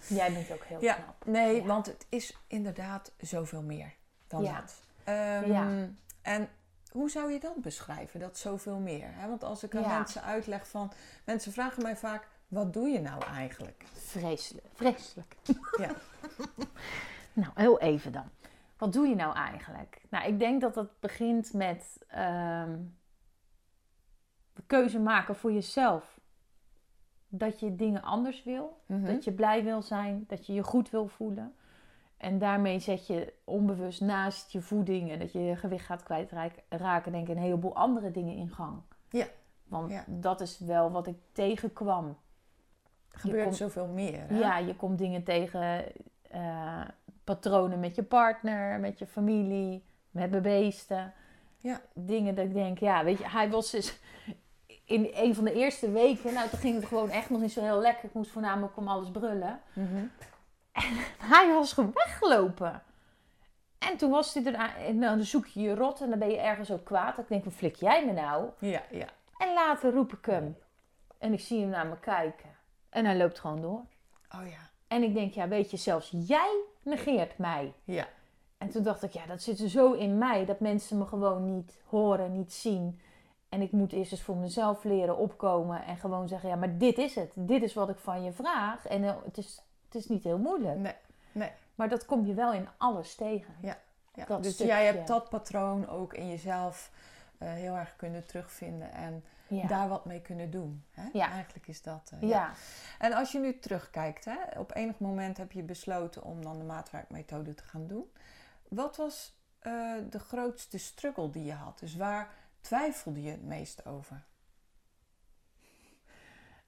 Jij 0.07 0.33
bent 0.33 0.51
ook 0.51 0.63
heel 0.63 0.81
Ja. 0.81 0.93
knap. 0.93 1.25
Nee, 1.25 1.55
Ja. 1.55 1.63
want 1.67 1.85
het 1.85 2.05
is 2.09 2.37
inderdaad 2.47 3.11
zoveel 3.17 3.61
meer 3.61 3.93
dan 4.27 4.43
Ja. 4.43 4.59
dat. 4.61 4.81
Ehm, 5.03 5.51
Ja. 5.51 5.87
En 6.21 6.49
hoe 6.91 7.09
zou 7.09 7.31
je 7.31 7.39
dat 7.39 7.55
beschrijven, 7.61 8.19
dat 8.19 8.37
zoveel 8.37 8.77
meer? 8.79 9.07
Hè? 9.11 9.27
Want 9.27 9.43
als 9.43 9.63
ik 9.63 9.75
aan 9.75 9.81
Ja. 9.81 9.97
mensen 9.97 10.23
uitleg 10.23 10.67
van... 10.67 10.91
Mensen 11.25 11.51
vragen 11.51 11.83
mij 11.83 11.97
vaak, 11.97 12.27
wat 12.47 12.73
doe 12.73 12.87
je 12.87 12.99
nou 12.99 13.25
eigenlijk? 13.25 13.83
Vreselijk. 13.93 14.67
Vreselijk. 14.73 15.35
Ja. 15.77 15.91
Nou, 17.33 17.51
heel 17.55 17.79
even 17.79 18.11
dan. 18.11 18.29
Wat 18.77 18.93
doe 18.93 19.07
je 19.07 19.15
nou 19.15 19.35
eigenlijk? 19.35 20.01
Nou, 20.09 20.27
ik 20.27 20.39
denk 20.39 20.61
dat 20.61 20.73
dat 20.73 20.99
begint 20.99 21.53
met 21.53 21.97
ehm, 22.07 22.77
keuze 24.65 24.99
maken 24.99 25.35
voor 25.35 25.51
jezelf. 25.51 26.19
Dat 27.27 27.59
je 27.59 27.75
dingen 27.75 28.01
anders 28.03 28.43
wil. 28.43 28.77
Mhm. 28.85 29.05
Dat 29.05 29.23
je 29.23 29.31
blij 29.31 29.63
wil 29.63 29.81
zijn. 29.81 30.23
Dat 30.27 30.45
je 30.45 30.53
je 30.53 30.63
goed 30.63 30.89
wil 30.89 31.07
voelen. 31.07 31.53
En 32.17 32.39
daarmee 32.39 32.79
zet 32.79 33.07
je 33.07 33.33
onbewust 33.43 34.01
naast 34.01 34.51
je 34.51 34.61
voeding 34.61 35.11
en 35.11 35.19
dat 35.19 35.31
je 35.31 35.39
je 35.39 35.55
gewicht 35.55 35.85
gaat 35.85 36.03
kwijtraken, 36.03 37.11
denk 37.11 37.27
ik, 37.27 37.35
een 37.35 37.41
heleboel 37.41 37.75
andere 37.75 38.11
dingen 38.11 38.35
in 38.35 38.49
gang. 38.49 38.81
Ja. 39.09 39.25
Want 39.67 39.91
Ja. 39.91 40.03
dat 40.07 40.41
is 40.41 40.59
wel 40.59 40.91
wat 40.91 41.07
ik 41.07 41.15
tegenkwam. 41.31 42.17
Er 43.11 43.19
gebeurt 43.19 43.43
komt- 43.43 43.55
zoveel 43.55 43.87
meer. 43.87 44.19
Hè? 44.27 44.37
Ja, 44.39 44.57
je 44.57 44.75
komt 44.75 44.97
dingen 44.97 45.23
tegen, 45.23 45.83
eh, 46.31 46.81
patronen 47.23 47.79
met 47.79 47.95
je 47.95 48.03
partner, 48.03 48.79
met 48.79 48.99
je 48.99 49.05
familie, 49.05 49.83
met 50.11 50.31
de 50.31 50.41
beesten. 50.41 51.13
Ja. 51.57 51.81
Dingen 51.93 52.35
dat 52.35 52.45
ik 52.45 52.53
denk, 52.53 52.77
ja, 52.77 53.03
weet 53.03 53.17
je, 53.17 53.29
hij 53.29 53.49
was 53.49 53.71
dus 53.71 53.99
in 54.89 55.09
een 55.13 55.35
van 55.35 55.43
de 55.43 55.53
eerste 55.53 55.91
weken, 55.91 56.33
nou 56.33 56.49
toen 56.49 56.59
ging 56.59 56.75
het 56.75 56.85
gewoon 56.85 57.09
echt 57.09 57.29
nog 57.29 57.41
niet 57.41 57.51
zo 57.51 57.61
heel 57.61 57.79
lekker. 57.79 58.03
Ik 58.05 58.13
moest 58.13 58.31
voornamelijk 58.31 58.77
om 58.77 58.87
alles 58.87 59.09
brullen. 59.11 59.61
Mhm. 59.73 60.03
Hij 61.33 61.53
was 61.53 61.73
gewoon 61.73 61.91
weggelopen. 61.93 62.83
En 63.79 63.97
toen 63.97 64.11
was 64.11 64.33
hij 64.33 64.45
er, 64.45 64.55
aan- 64.55 64.75
en 64.85 64.99
dan 64.99 65.23
zoek 65.23 65.45
je 65.45 65.59
je 65.61 65.75
rot 65.75 66.01
en 66.01 66.09
dan 66.09 66.19
ben 66.19 66.29
je 66.29 66.37
ergens 66.37 66.71
ook 66.71 66.83
kwaad. 66.85 67.17
Ik 67.17 67.27
denk, 67.27 67.43
wat 67.43 67.53
flik 67.53 67.75
jij 67.75 68.05
me 68.05 68.11
nou? 68.11 68.49
ja, 68.59 68.81
ja. 68.91 69.05
En 69.37 69.53
later 69.53 69.93
roep 69.93 70.13
ik 70.13 70.25
hem. 70.25 70.57
En 71.17 71.33
ik 71.33 71.39
zie 71.39 71.59
hem 71.61 71.69
naar 71.69 71.87
me 71.87 71.99
kijken. 71.99 72.49
En 72.89 73.05
hij 73.05 73.17
loopt 73.17 73.39
gewoon 73.39 73.61
door. 73.61 73.81
Oh 74.35 74.47
ja. 74.49 74.69
En 74.87 75.03
ik 75.03 75.13
denk, 75.13 75.33
ja, 75.33 75.47
weet 75.47 75.71
je, 75.71 75.77
zelfs 75.77 76.09
jij 76.13 76.55
negeert 76.83 77.37
mij. 77.37 77.73
Ja. 77.83 78.07
En 78.57 78.69
toen 78.69 78.83
dacht 78.83 79.03
ik, 79.03 79.11
ja, 79.11 79.25
dat 79.25 79.41
zit 79.41 79.59
er 79.59 79.69
zo 79.69 79.91
in 79.93 80.17
mij 80.17 80.45
dat 80.45 80.59
mensen 80.59 80.97
me 80.97 81.05
gewoon 81.05 81.55
niet 81.55 81.77
horen, 81.85 82.31
niet 82.37 82.53
zien. 82.53 82.99
En 83.49 83.61
ik 83.61 83.71
moet 83.71 83.91
eerst 83.93 84.11
eens 84.11 84.21
voor 84.21 84.35
mezelf 84.37 84.83
leren 84.83 85.17
opkomen 85.17 85.83
en 85.85 85.97
gewoon 85.97 86.27
zeggen, 86.27 86.49
ja, 86.49 86.55
maar 86.55 86.77
dit 86.77 86.97
is 86.97 87.15
het. 87.15 87.31
Dit 87.35 87.63
is 87.63 87.73
wat 87.73 87.89
ik 87.89 87.97
van 87.97 88.23
je 88.23 88.31
vraag. 88.31 88.85
En 88.87 89.03
eh, 89.03 89.15
het 89.25 89.37
is, 89.37 89.61
het 89.85 89.95
is 89.95 90.07
niet 90.07 90.23
heel 90.23 90.37
moeilijk. 90.37 90.77
Nee, 90.77 90.95
nee. 91.31 91.51
Maar 91.75 91.89
dat 91.89 92.05
kom 92.05 92.25
je 92.25 92.33
wel 92.33 92.53
in 92.53 92.67
alles 92.77 93.15
tegen. 93.15 93.53
Ja. 93.61 93.77
Dat 94.27 94.43
dus 94.43 94.53
stukje. 94.53 94.73
jij 94.73 94.85
hebt 94.85 95.07
dat 95.07 95.29
patroon 95.29 95.87
ook 95.87 96.13
in 96.13 96.29
jezelf 96.29 96.91
eh, 97.37 97.51
heel 97.53 97.75
erg 97.75 97.95
kunnen 97.95 98.25
terugvinden 98.25 98.91
en 98.91 99.23
Ja. 99.47 99.67
daar 99.67 99.87
wat 99.89 100.05
mee 100.05 100.21
kunnen 100.21 100.51
doen. 100.51 100.83
Hè? 100.91 101.09
Ja. 101.13 101.29
Eigenlijk 101.31 101.67
is 101.67 101.81
dat. 101.81 102.11
eh, 102.21 102.29
ja. 102.29 102.51
En 102.99 103.13
als 103.13 103.31
je 103.31 103.39
nu 103.39 103.59
terugkijkt, 103.59 104.25
hè, 104.25 104.59
op 104.59 104.75
enig 104.75 104.99
moment 104.99 105.37
heb 105.37 105.51
je 105.51 105.63
besloten 105.63 106.23
om 106.23 106.41
dan 106.43 106.57
de 106.57 106.63
maatwerkmethode 106.63 107.53
te 107.53 107.63
gaan 107.63 107.87
doen. 107.87 108.11
Wat 108.67 108.97
was 108.97 109.37
de 110.09 110.19
grootste 110.19 110.77
struggle 110.77 111.29
die 111.29 111.43
je 111.43 111.53
had? 111.53 111.79
Dus 111.79 111.95
waar 111.95 112.29
twijfelde 112.69 113.21
je 113.21 113.31
het 113.31 113.43
meest 113.43 113.85
over? 113.85 114.23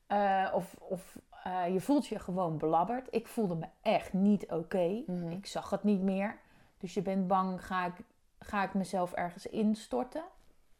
Eh, 0.07 0.51
of 0.53 0.75
of 0.79 1.17
eh, 1.43 1.73
je 1.73 1.81
voelt 1.81 2.07
je 2.07 2.19
gewoon 2.19 2.57
belabberd. 2.57 3.07
Ik 3.11 3.27
voelde 3.27 3.55
me 3.55 3.67
echt 3.81 4.13
niet 4.13 4.51
oké. 4.51 5.03
Mhm. 5.07 5.31
Ik 5.31 5.45
zag 5.45 5.69
het 5.69 5.83
niet 5.83 6.01
meer. 6.01 6.37
Dus 6.77 6.93
je 6.93 7.01
bent 7.01 7.27
bang, 7.27 7.65
ga 7.65 7.85
ik, 7.85 7.93
ga 8.39 8.63
ik 8.63 8.73
mezelf 8.73 9.13
ergens 9.13 9.45
instorten? 9.45 10.23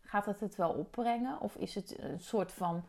Gaat 0.02 0.26
het 0.26 0.40
het 0.40 0.56
wel 0.56 0.70
opbrengen? 0.70 1.40
Of 1.40 1.56
is 1.56 1.76
het 1.76 2.00
een 2.00 2.20
soort 2.20 2.52
van, 2.52 2.84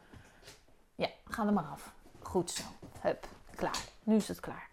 ja, 0.94 1.08
ga 1.24 1.46
er 1.46 1.52
maar 1.52 1.64
af. 1.64 1.94
Goed 2.18 2.50
zo. 2.50 2.64
Hup, 3.00 3.26
klaar. 3.54 3.84
Nu 4.02 4.14
is 4.14 4.28
het 4.28 4.40
klaar. 4.40 4.72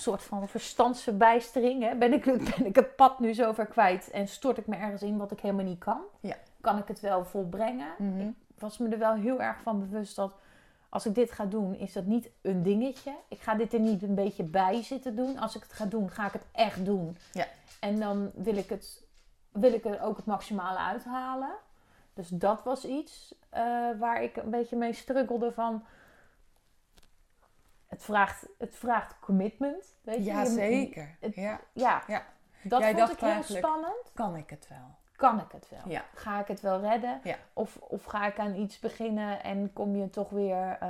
Een 0.00 0.06
soort 0.06 0.22
van 0.22 0.48
verstandsverbijstering. 0.48 1.82
Hè? 1.82 1.94
Ben, 1.94 2.12
ik, 2.12 2.24
ben 2.56 2.66
ik 2.66 2.76
het 2.76 2.96
pad 2.96 3.20
nu 3.20 3.34
zover 3.34 3.66
kwijt 3.66 4.10
en 4.10 4.28
stort 4.28 4.58
ik 4.58 4.66
me 4.66 4.76
ergens 4.76 5.02
in 5.02 5.16
wat 5.16 5.30
ik 5.30 5.40
helemaal 5.40 5.64
niet 5.64 5.78
kan? 5.78 6.00
Ja. 6.20 6.36
Kan 6.60 6.78
ik 6.78 6.88
het 6.88 7.00
wel 7.00 7.24
volbrengen? 7.24 7.88
Mhm. 7.98 8.30
was 8.58 8.78
me 8.78 8.88
er 8.88 8.98
wel 8.98 9.14
heel 9.14 9.40
erg 9.40 9.60
van 9.62 9.78
bewust 9.78 10.16
dat 10.16 10.34
als 10.88 11.06
ik 11.06 11.14
dit 11.14 11.32
ga 11.32 11.44
doen, 11.44 11.74
is 11.74 11.92
dat 11.92 12.04
niet 12.04 12.30
een 12.42 12.62
dingetje. 12.62 13.14
Ik 13.28 13.40
ga 13.40 13.54
dit 13.54 13.72
er 13.72 13.80
niet 13.80 14.02
een 14.02 14.14
beetje 14.14 14.42
bij 14.42 14.82
zitten 14.82 15.16
doen. 15.16 15.38
Als 15.38 15.56
ik 15.56 15.62
het 15.62 15.72
ga 15.72 15.84
doen, 15.84 16.10
ga 16.10 16.26
ik 16.26 16.32
het 16.32 16.46
echt 16.52 16.84
doen. 16.84 17.16
Ja. 17.32 17.46
En 17.80 18.00
dan 18.00 18.30
wil 18.34 18.56
ik, 18.56 18.68
het, 18.68 19.02
wil 19.52 19.72
ik 19.72 19.84
er 19.84 20.02
ook 20.02 20.16
het 20.16 20.26
maximale 20.26 20.78
uithalen. 20.78 21.54
Dus 22.14 22.28
dat 22.28 22.62
was 22.62 22.84
iets 22.84 23.34
eh, 23.48 23.62
waar 23.98 24.22
ik 24.22 24.36
een 24.36 24.50
beetje 24.50 24.76
mee 24.76 24.92
struggelde 24.92 25.52
van... 25.52 25.84
Het 28.00 28.08
vraagt, 28.08 28.46
het 28.58 28.76
vraagt 28.76 29.18
commitment. 29.20 29.84
Weet 30.02 30.16
je? 30.16 30.22
Ja, 30.24 30.44
zeker. 30.44 31.16
het- 31.20 31.34
ja. 31.34 31.60
Ja, 31.72 32.02
Ja. 32.06 32.22
dat 32.62 32.80
Jij 32.80 32.94
vond 32.96 33.10
ik 33.12 33.18
heel 33.20 33.42
spannend. 33.42 34.10
Kan 34.14 34.36
ik 34.36 34.50
het 34.50 34.68
wel? 34.68 34.94
Kan 35.16 35.40
ik 35.40 35.52
het 35.52 35.68
wel? 35.68 35.80
Ja. 35.86 36.04
Ga 36.14 36.40
ik 36.40 36.46
het 36.46 36.60
wel 36.60 36.80
redden? 36.80 37.20
Ja. 37.24 37.36
Of, 37.52 37.76
of 37.76 38.04
ga 38.04 38.26
ik 38.26 38.38
aan 38.38 38.54
iets 38.54 38.78
beginnen 38.78 39.42
en 39.42 39.72
kom 39.72 39.96
je 39.96 40.10
toch 40.10 40.30
weer, 40.30 40.76
eh, 40.80 40.88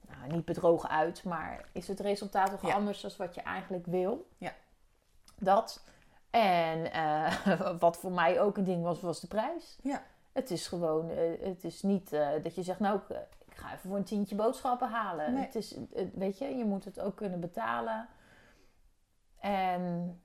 nou, 0.00 0.26
niet 0.28 0.44
bedrogen 0.44 0.88
uit, 0.88 1.24
maar 1.24 1.64
is 1.72 1.88
het 1.88 2.00
resultaat 2.00 2.50
toch 2.50 2.66
Ja. 2.66 2.74
anders 2.74 3.00
dan 3.00 3.10
wat 3.18 3.34
je 3.34 3.40
eigenlijk 3.42 3.86
wil? 3.86 4.28
Ja. 4.38 4.52
Dat. 5.38 5.84
En 6.30 6.92
eh, 6.92 7.34
wat 7.78 7.96
voor 7.96 8.12
mij 8.12 8.40
ook 8.40 8.56
een 8.56 8.64
ding 8.64 8.82
was, 8.82 9.00
was 9.00 9.20
de 9.20 9.26
prijs. 9.26 9.78
Ja. 9.82 10.02
Het 10.32 10.50
is 10.50 10.66
gewoon, 10.66 11.10
eh, 11.10 11.46
het 11.46 11.64
is 11.64 11.82
niet 11.82 12.10
dat 12.42 12.54
je 12.54 12.62
zegt, 12.62 12.80
nou, 12.80 13.00
ik, 13.54 13.60
ga 13.60 13.66
even 13.74 13.88
voor 13.88 13.96
een 13.96 14.04
tientje 14.04 14.34
boodschappen 14.34 14.88
halen. 14.90 15.34
Nee. 15.34 15.44
Het 15.44 15.54
is, 15.54 15.70
het- 15.94 16.14
weet 16.14 16.38
je, 16.38 16.56
je 16.56 16.64
moet 16.64 16.84
het 16.84 17.00
ook 17.00 17.16
kunnen 17.16 17.40
betalen. 17.40 18.08
En 19.40 20.20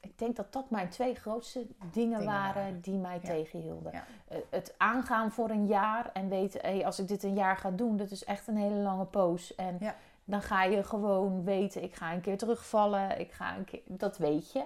ik 0.00 0.18
denk 0.18 0.36
dat 0.36 0.52
dat 0.52 0.70
mijn 0.70 0.88
twee 0.88 1.14
grootste 1.14 1.58
dingen, 1.66 1.92
Dingen 1.92 2.24
waren, 2.24 2.54
waren. 2.62 2.80
die 2.80 2.98
mij 2.98 3.18
Ja. 3.22 3.28
tegenhielden. 3.28 3.92
Ja. 3.92 4.04
Eh, 4.28 4.38
Het 4.50 4.74
aangaan 4.78 5.30
voor 5.32 5.50
een 5.50 5.66
jaar 5.66 6.10
en 6.12 6.28
weten, 6.28 6.60
hey, 6.60 6.86
als 6.86 6.98
ik 6.98 7.08
dit 7.08 7.22
een 7.22 7.34
jaar 7.34 7.56
ga 7.56 7.70
doen, 7.70 7.96
dat 7.96 8.10
is 8.10 8.24
echt 8.24 8.46
een 8.48 8.56
hele 8.56 8.74
lange 8.74 9.04
poos. 9.04 9.54
En 9.54 9.76
Ja. 9.80 9.94
dan 10.24 10.42
ga 10.42 10.62
je 10.64 10.84
gewoon 10.84 11.44
weten, 11.44 11.82
ik 11.82 11.94
ga 11.94 12.12
een 12.12 12.20
keer 12.20 12.38
terugvallen, 12.38 13.20
ik 13.20 13.32
ga 13.32 13.56
een 13.56 13.64
keer, 13.64 13.80
dat 13.86 14.18
weet 14.18 14.52
je. 14.52 14.64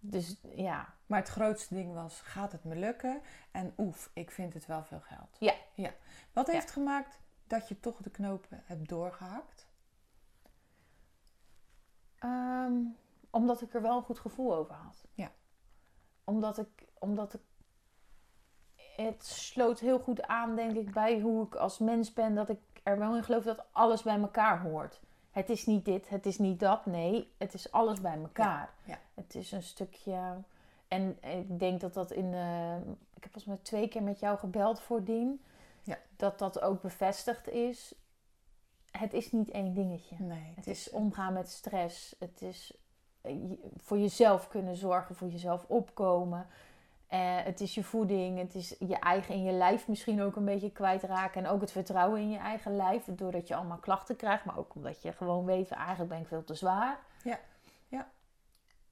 Dus 0.00 0.36
ja, 0.54 0.94
Maar 1.06 1.18
het 1.18 1.28
grootste 1.28 1.74
ding 1.74 1.94
was, 1.94 2.20
gaat 2.20 2.52
het 2.52 2.64
me 2.64 2.76
lukken? 2.76 3.20
En 3.50 3.74
oef, 3.78 4.10
ik 4.14 4.30
vind 4.30 4.54
het 4.54 4.66
wel 4.66 4.84
veel 4.84 5.00
geld. 5.00 5.36
Ja. 5.38 5.54
ja. 5.74 5.90
Wat 6.32 6.46
Ja. 6.46 6.52
heeft 6.52 6.70
gemaakt 6.70 7.20
dat 7.46 7.68
je 7.68 7.80
toch 7.80 7.96
de 8.02 8.10
knopen 8.10 8.62
hebt 8.64 8.88
doorgehakt? 8.88 9.68
Ehm, 12.18 12.74
omdat 13.30 13.60
ik 13.62 13.74
er 13.74 13.82
wel 13.82 13.96
een 13.96 14.02
goed 14.02 14.18
gevoel 14.18 14.54
over 14.54 14.74
had. 14.74 15.04
Ja. 15.14 15.30
Omdat 16.24 16.58
ik, 16.58 16.88
omdat 16.98 17.34
ik. 17.34 17.40
Het 18.96 19.24
sloot 19.26 19.80
heel 19.80 19.98
goed 19.98 20.22
aan, 20.22 20.56
denk 20.56 20.76
ik, 20.76 20.92
bij 20.92 21.20
hoe 21.20 21.46
ik 21.46 21.54
als 21.54 21.78
mens 21.78 22.12
ben. 22.12 22.34
Dat 22.34 22.48
ik 22.48 22.60
er 22.82 22.98
wel 22.98 23.16
in 23.16 23.22
geloof 23.24 23.44
dat 23.44 23.64
alles 23.72 24.02
bij 24.02 24.18
elkaar 24.20 24.60
hoort. 24.60 25.00
Het 25.30 25.50
is 25.50 25.66
niet 25.66 25.84
dit, 25.84 26.08
het 26.08 26.26
is 26.26 26.38
niet 26.38 26.60
dat. 26.60 26.86
Nee, 26.86 27.32
het 27.38 27.54
is 27.54 27.72
alles 27.72 28.00
bij 28.00 28.16
elkaar. 28.16 28.70
ja. 28.84 28.98
Het 29.14 29.34
is 29.34 29.52
een 29.52 29.62
stukje. 29.62 30.18
En 30.88 31.18
ik 31.22 31.58
denk 31.58 31.80
dat 31.80 31.94
dat 31.94 32.10
in. 32.10 32.30
de 32.30 32.76
ik 33.14 33.22
heb 33.22 33.32
volgens 33.32 33.44
mij 33.44 33.56
twee 33.62 33.88
keer 33.88 34.02
met 34.02 34.20
jou 34.20 34.38
gebeld 34.38 34.80
voordien. 34.80 35.40
Ja. 35.82 35.98
Dat 36.16 36.38
dat 36.38 36.60
ook 36.60 36.82
bevestigd 36.82 37.48
is. 37.48 37.94
Het 38.90 39.12
is 39.12 39.32
niet 39.32 39.50
één 39.50 39.74
dingetje. 39.74 40.16
Nee, 40.18 40.52
Het 40.56 40.66
is 40.66 40.90
omgaan 40.90 41.32
met 41.32 41.48
stress. 41.48 42.16
Het 42.18 42.42
is 42.42 42.76
eh, 43.20 43.34
voor 43.76 43.98
jezelf 43.98 44.48
kunnen 44.48 44.76
zorgen, 44.76 45.14
voor 45.14 45.28
jezelf 45.28 45.64
opkomen. 45.66 46.46
Eh, 47.10 47.18
het 47.44 47.60
is 47.60 47.74
je 47.74 47.84
voeding, 47.84 48.38
het 48.38 48.54
is 48.54 48.74
je 48.78 48.98
eigen 48.98 49.34
in 49.34 49.42
je 49.42 49.52
lijf 49.52 49.88
misschien 49.88 50.22
ook 50.22 50.36
een 50.36 50.44
beetje 50.44 50.70
kwijtraken. 50.72 51.44
En 51.44 51.50
ook 51.50 51.60
het 51.60 51.72
vertrouwen 51.72 52.20
in 52.20 52.30
je 52.30 52.38
eigen 52.38 52.76
lijf, 52.76 53.04
doordat 53.08 53.48
je 53.48 53.54
allemaal 53.54 53.76
klachten 53.78 54.16
krijgt. 54.16 54.44
Maar 54.44 54.58
ook 54.58 54.74
omdat 54.74 55.02
je 55.02 55.12
gewoon 55.12 55.44
weet, 55.44 55.70
eigenlijk 55.70 56.10
ben 56.10 56.20
ik 56.20 56.26
veel 56.26 56.44
te 56.44 56.54
zwaar. 56.54 56.98
Ja, 57.22 57.38
ja. 57.88 58.06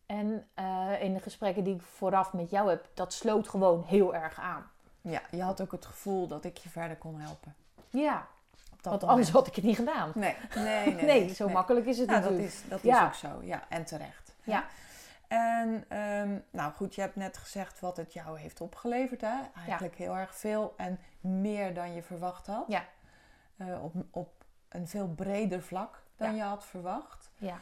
En 0.06 0.46
eh, 0.54 1.02
in 1.02 1.14
de 1.14 1.20
gesprekken 1.20 1.64
die 1.64 1.75
ik 1.75 1.82
vooraf 1.82 2.32
met 2.32 2.50
jou 2.50 2.68
heb, 2.68 2.87
dat 2.94 3.12
sloot 3.12 3.48
gewoon 3.48 3.84
heel 3.87 4.14
erg 4.14 4.40
aan. 4.40 4.70
Ja, 5.00 5.20
je 5.30 5.42
had 5.42 5.60
ook 5.60 5.72
het 5.72 5.87
gevoel 5.87 6.26
dat 6.26 6.44
ik 6.44 6.56
je 6.56 6.68
verder 6.68 6.96
kon 6.96 7.20
helpen. 7.20 7.54
Ja, 7.88 8.26
dat 8.80 8.90
want 9.00 9.04
anders 9.04 9.30
had 9.30 9.46
ik 9.46 9.54
het 9.54 9.64
niet 9.64 9.76
gedaan. 9.76 10.12
Nee, 10.14 10.37
nee, 10.54 10.94
nee. 10.94 11.04
Nee, 11.04 11.34
zo 11.34 11.48
makkelijk 11.48 11.87
is 11.87 11.98
het 11.98 12.08
dat 12.08 12.20
natuurlijk. 12.20 12.46
is, 12.48 12.62
dat 12.68 12.82
Ja. 12.82 13.00
is 13.00 13.06
ook 13.06 13.14
zo. 13.14 13.28
Ja, 13.46 13.62
en 13.68 13.84
terecht. 13.84 14.34
Ja. 14.44 14.64
En 15.28 15.85
ehm, 15.88 16.38
nou 16.50 16.73
goed, 16.73 16.94
je 16.94 17.00
hebt 17.00 17.16
net 17.16 17.37
gezegd 17.37 17.80
wat 17.80 17.97
het 17.97 18.12
jou 18.12 18.38
heeft 18.38 18.61
opgeleverd. 18.61 19.20
Hè? 19.20 19.37
Eigenlijk 19.54 19.94
heel 19.97 20.16
erg 20.16 20.37
veel 20.37 20.75
en 20.76 20.99
meer 21.20 21.75
dan 21.75 21.92
je 21.94 22.02
verwacht 22.02 22.47
had. 22.47 22.64
Ja. 22.68 22.85
Eh, 23.56 23.85
op, 23.85 23.94
op 24.11 24.44
een 24.68 24.88
veel 24.88 25.08
breder 25.08 25.62
vlak 25.62 26.02
dan 26.16 26.30
Ja. 26.30 26.37
je 26.37 26.42
had 26.42 26.64
verwacht. 26.64 27.30
Ja. 27.37 27.58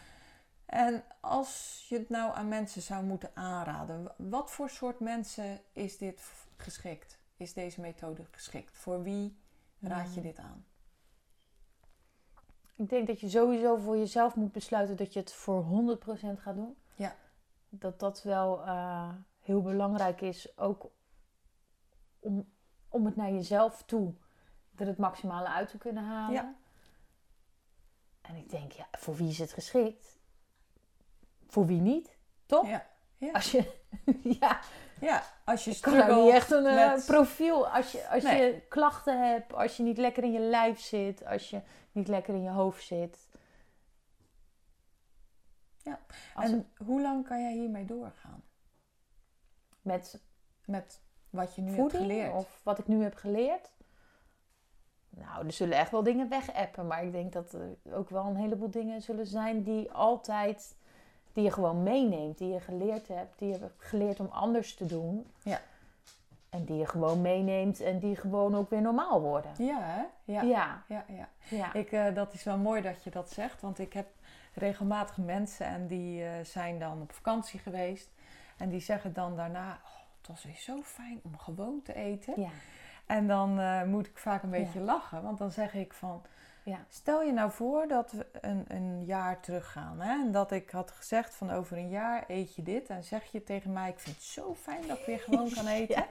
En 0.66 1.04
als 1.20 1.84
je 1.88 1.98
het 1.98 2.08
nou 2.08 2.34
aan 2.34 2.48
mensen 2.48 2.82
zou 2.82 3.04
moeten 3.04 3.30
aanraden, 3.34 4.12
wat 4.16 4.50
voor 4.50 4.70
soort 4.70 5.00
mensen 5.00 5.60
is 5.72 5.98
dit 5.98 6.22
geschikt? 6.56 7.18
Is 7.36 7.52
deze 7.52 7.80
methode 7.80 8.24
geschikt? 8.30 8.76
Voor 8.76 9.02
wie 9.02 9.38
raad 9.80 10.14
je 10.14 10.20
Mm. 10.20 10.26
dit 10.26 10.38
aan? 10.38 10.64
Ik 12.76 12.88
denk 12.88 13.06
dat 13.06 13.20
je 13.20 13.28
sowieso 13.28 13.76
voor 13.76 13.96
jezelf 13.96 14.34
moet 14.34 14.52
besluiten 14.52 14.96
dat 14.96 15.12
je 15.12 15.18
het 15.20 15.32
voor 15.32 15.62
100% 15.62 16.40
gaat 16.40 16.54
doen. 16.54 16.76
Ja. 16.94 17.14
Dat 17.78 18.00
dat 18.00 18.22
wel 18.22 18.62
eh, 18.64 19.08
heel 19.40 19.62
belangrijk 19.62 20.20
is, 20.20 20.58
ook 20.58 20.90
om, 22.18 22.52
om 22.88 23.04
het 23.06 23.16
naar 23.16 23.30
jezelf 23.32 23.82
toe 23.82 24.14
er 24.76 24.86
het 24.86 24.98
maximale 24.98 25.48
uit 25.48 25.68
te 25.68 25.78
kunnen 25.78 26.04
halen. 26.04 26.34
Ja. 26.34 26.54
En 28.22 28.34
ik 28.36 28.50
denk, 28.50 28.72
ja, 28.72 28.86
voor 28.92 29.16
wie 29.16 29.28
is 29.28 29.38
het 29.38 29.52
geschikt? 29.52 30.18
Voor 31.46 31.66
wie 31.66 31.80
niet? 31.80 32.16
Toch? 32.46 32.66
Ja. 32.68 32.86
Ja. 33.18 33.32
Als 33.32 33.50
je, 33.50 33.72
ja, 34.40 34.60
Ja, 35.00 35.22
als 35.44 35.64
je 35.64 35.70
ik 35.70 35.80
kan 35.80 36.24
niet 36.24 36.32
echt 36.32 36.50
een 36.50 36.66
eh, 36.66 36.92
met- 36.92 37.06
profiel. 37.06 37.68
Als 37.68 37.92
je, 37.92 38.08
als 38.08 38.22
Nee. 38.22 38.42
je 38.52 38.60
klachten 38.68 39.28
hebt, 39.28 39.52
als 39.52 39.76
je 39.76 39.82
niet 39.82 39.98
lekker 39.98 40.22
in 40.24 40.32
je 40.32 40.40
lijf 40.40 40.80
zit, 40.80 41.24
als 41.26 41.50
je 41.50 41.60
niet 41.92 42.08
lekker 42.08 42.34
in 42.34 42.42
je 42.42 42.50
hoofd 42.50 42.84
zit. 42.84 43.28
Ja. 45.86 45.98
Als 46.34 46.50
En 46.50 46.68
hoe 46.76 47.00
lang 47.00 47.26
kan 47.26 47.40
jij 47.40 47.52
hiermee 47.52 47.84
doorgaan? 47.84 48.42
met 49.82 50.20
Met 50.64 51.00
wat 51.30 51.54
je 51.54 51.62
nu 51.62 51.76
hebt 51.76 51.96
geleerd? 51.96 52.32
of 52.32 52.60
wat 52.62 52.78
ik 52.78 52.86
nu 52.86 53.02
heb 53.02 53.14
geleerd. 53.14 53.70
Nou, 55.08 55.46
er 55.46 55.52
zullen 55.52 55.78
echt 55.78 55.90
wel 55.90 56.02
dingen 56.02 56.28
wegappen, 56.28 56.86
maar 56.86 57.04
ik 57.04 57.12
denk 57.12 57.32
dat 57.32 57.52
er 57.52 57.76
ook 57.92 58.10
wel 58.10 58.24
een 58.24 58.36
heleboel 58.36 58.70
dingen 58.70 59.02
zullen 59.02 59.26
zijn 59.26 59.62
die 59.62 59.92
altijd, 59.92 60.76
die 61.32 61.44
je 61.44 61.50
gewoon 61.50 61.82
meeneemt, 61.82 62.38
die 62.38 62.52
je 62.52 62.60
geleerd 62.60 63.08
hebt, 63.08 63.38
die 63.38 63.48
je 63.48 63.58
hebt 63.58 63.84
geleerd 63.84 64.20
om 64.20 64.28
anders 64.30 64.74
te 64.74 64.86
doen. 64.86 65.26
Ja. 65.42 65.60
En 66.48 66.64
die 66.64 66.76
je 66.76 66.86
gewoon 66.86 67.20
meeneemt 67.20 67.80
en 67.80 67.98
die 67.98 68.16
gewoon 68.16 68.56
ook 68.56 68.70
weer 68.70 68.80
normaal 68.80 69.20
worden. 69.20 69.50
Ja, 69.58 69.80
hè? 69.80 70.02
Ja. 70.24 70.42
Ja, 70.42 70.84
ja, 70.88 71.04
ja. 71.08 71.28
ja. 71.48 71.74
Ik, 71.74 71.92
eh, 71.92 72.14
dat 72.14 72.32
is 72.32 72.44
wel 72.44 72.58
mooi 72.58 72.82
dat 72.82 73.02
je 73.02 73.10
dat 73.10 73.30
zegt, 73.30 73.60
want 73.60 73.78
ik 73.78 73.92
heb 73.92 74.06
regelmatig 74.56 75.16
mensen 75.16 75.66
en 75.66 75.86
die 75.86 76.24
eh, 76.24 76.30
zijn 76.44 76.78
dan 76.78 77.00
op 77.02 77.12
vakantie 77.12 77.60
geweest. 77.60 78.10
En 78.56 78.68
die 78.68 78.80
zeggen 78.80 79.12
dan 79.12 79.36
daarna, 79.36 79.80
oh, 79.84 80.00
het 80.18 80.28
was 80.28 80.44
weer 80.44 80.56
zo 80.58 80.82
fijn 80.82 81.20
om 81.22 81.38
gewoon 81.38 81.80
te 81.82 81.94
eten. 81.94 82.40
ja. 82.40 82.50
En 83.06 83.26
dan 83.26 83.60
eh, 83.60 83.82
moet 83.82 84.06
ik 84.06 84.18
vaak 84.18 84.42
een 84.42 84.50
beetje 84.50 84.80
lachen, 84.80 85.22
want 85.22 85.38
dan 85.38 85.52
zeg 85.52 85.74
ik 85.74 85.92
van... 85.92 86.22
Ja. 86.62 86.84
Stel 86.88 87.22
je 87.22 87.32
nou 87.32 87.50
voor 87.50 87.88
dat 87.88 88.12
we 88.12 88.26
een, 88.40 88.64
een 88.68 89.04
jaar 89.04 89.40
teruggaan. 89.40 90.00
Hè? 90.00 90.10
En 90.10 90.32
dat 90.32 90.52
ik 90.52 90.70
had 90.70 90.90
gezegd 90.90 91.34
van 91.34 91.50
over 91.50 91.76
een 91.76 91.88
jaar 91.88 92.24
eet 92.28 92.54
je 92.54 92.62
dit. 92.62 92.88
En 92.88 93.04
zeg 93.04 93.24
je 93.24 93.42
tegen 93.44 93.72
mij, 93.72 93.88
ik 93.90 93.98
vind 93.98 94.16
het 94.16 94.24
zo 94.24 94.54
fijn 94.54 94.86
dat 94.86 94.98
ik 94.98 95.06
weer 95.06 95.18
gewoon 95.18 95.50
kan 95.50 95.66
eten. 95.78 95.94
Ja. 95.96 96.06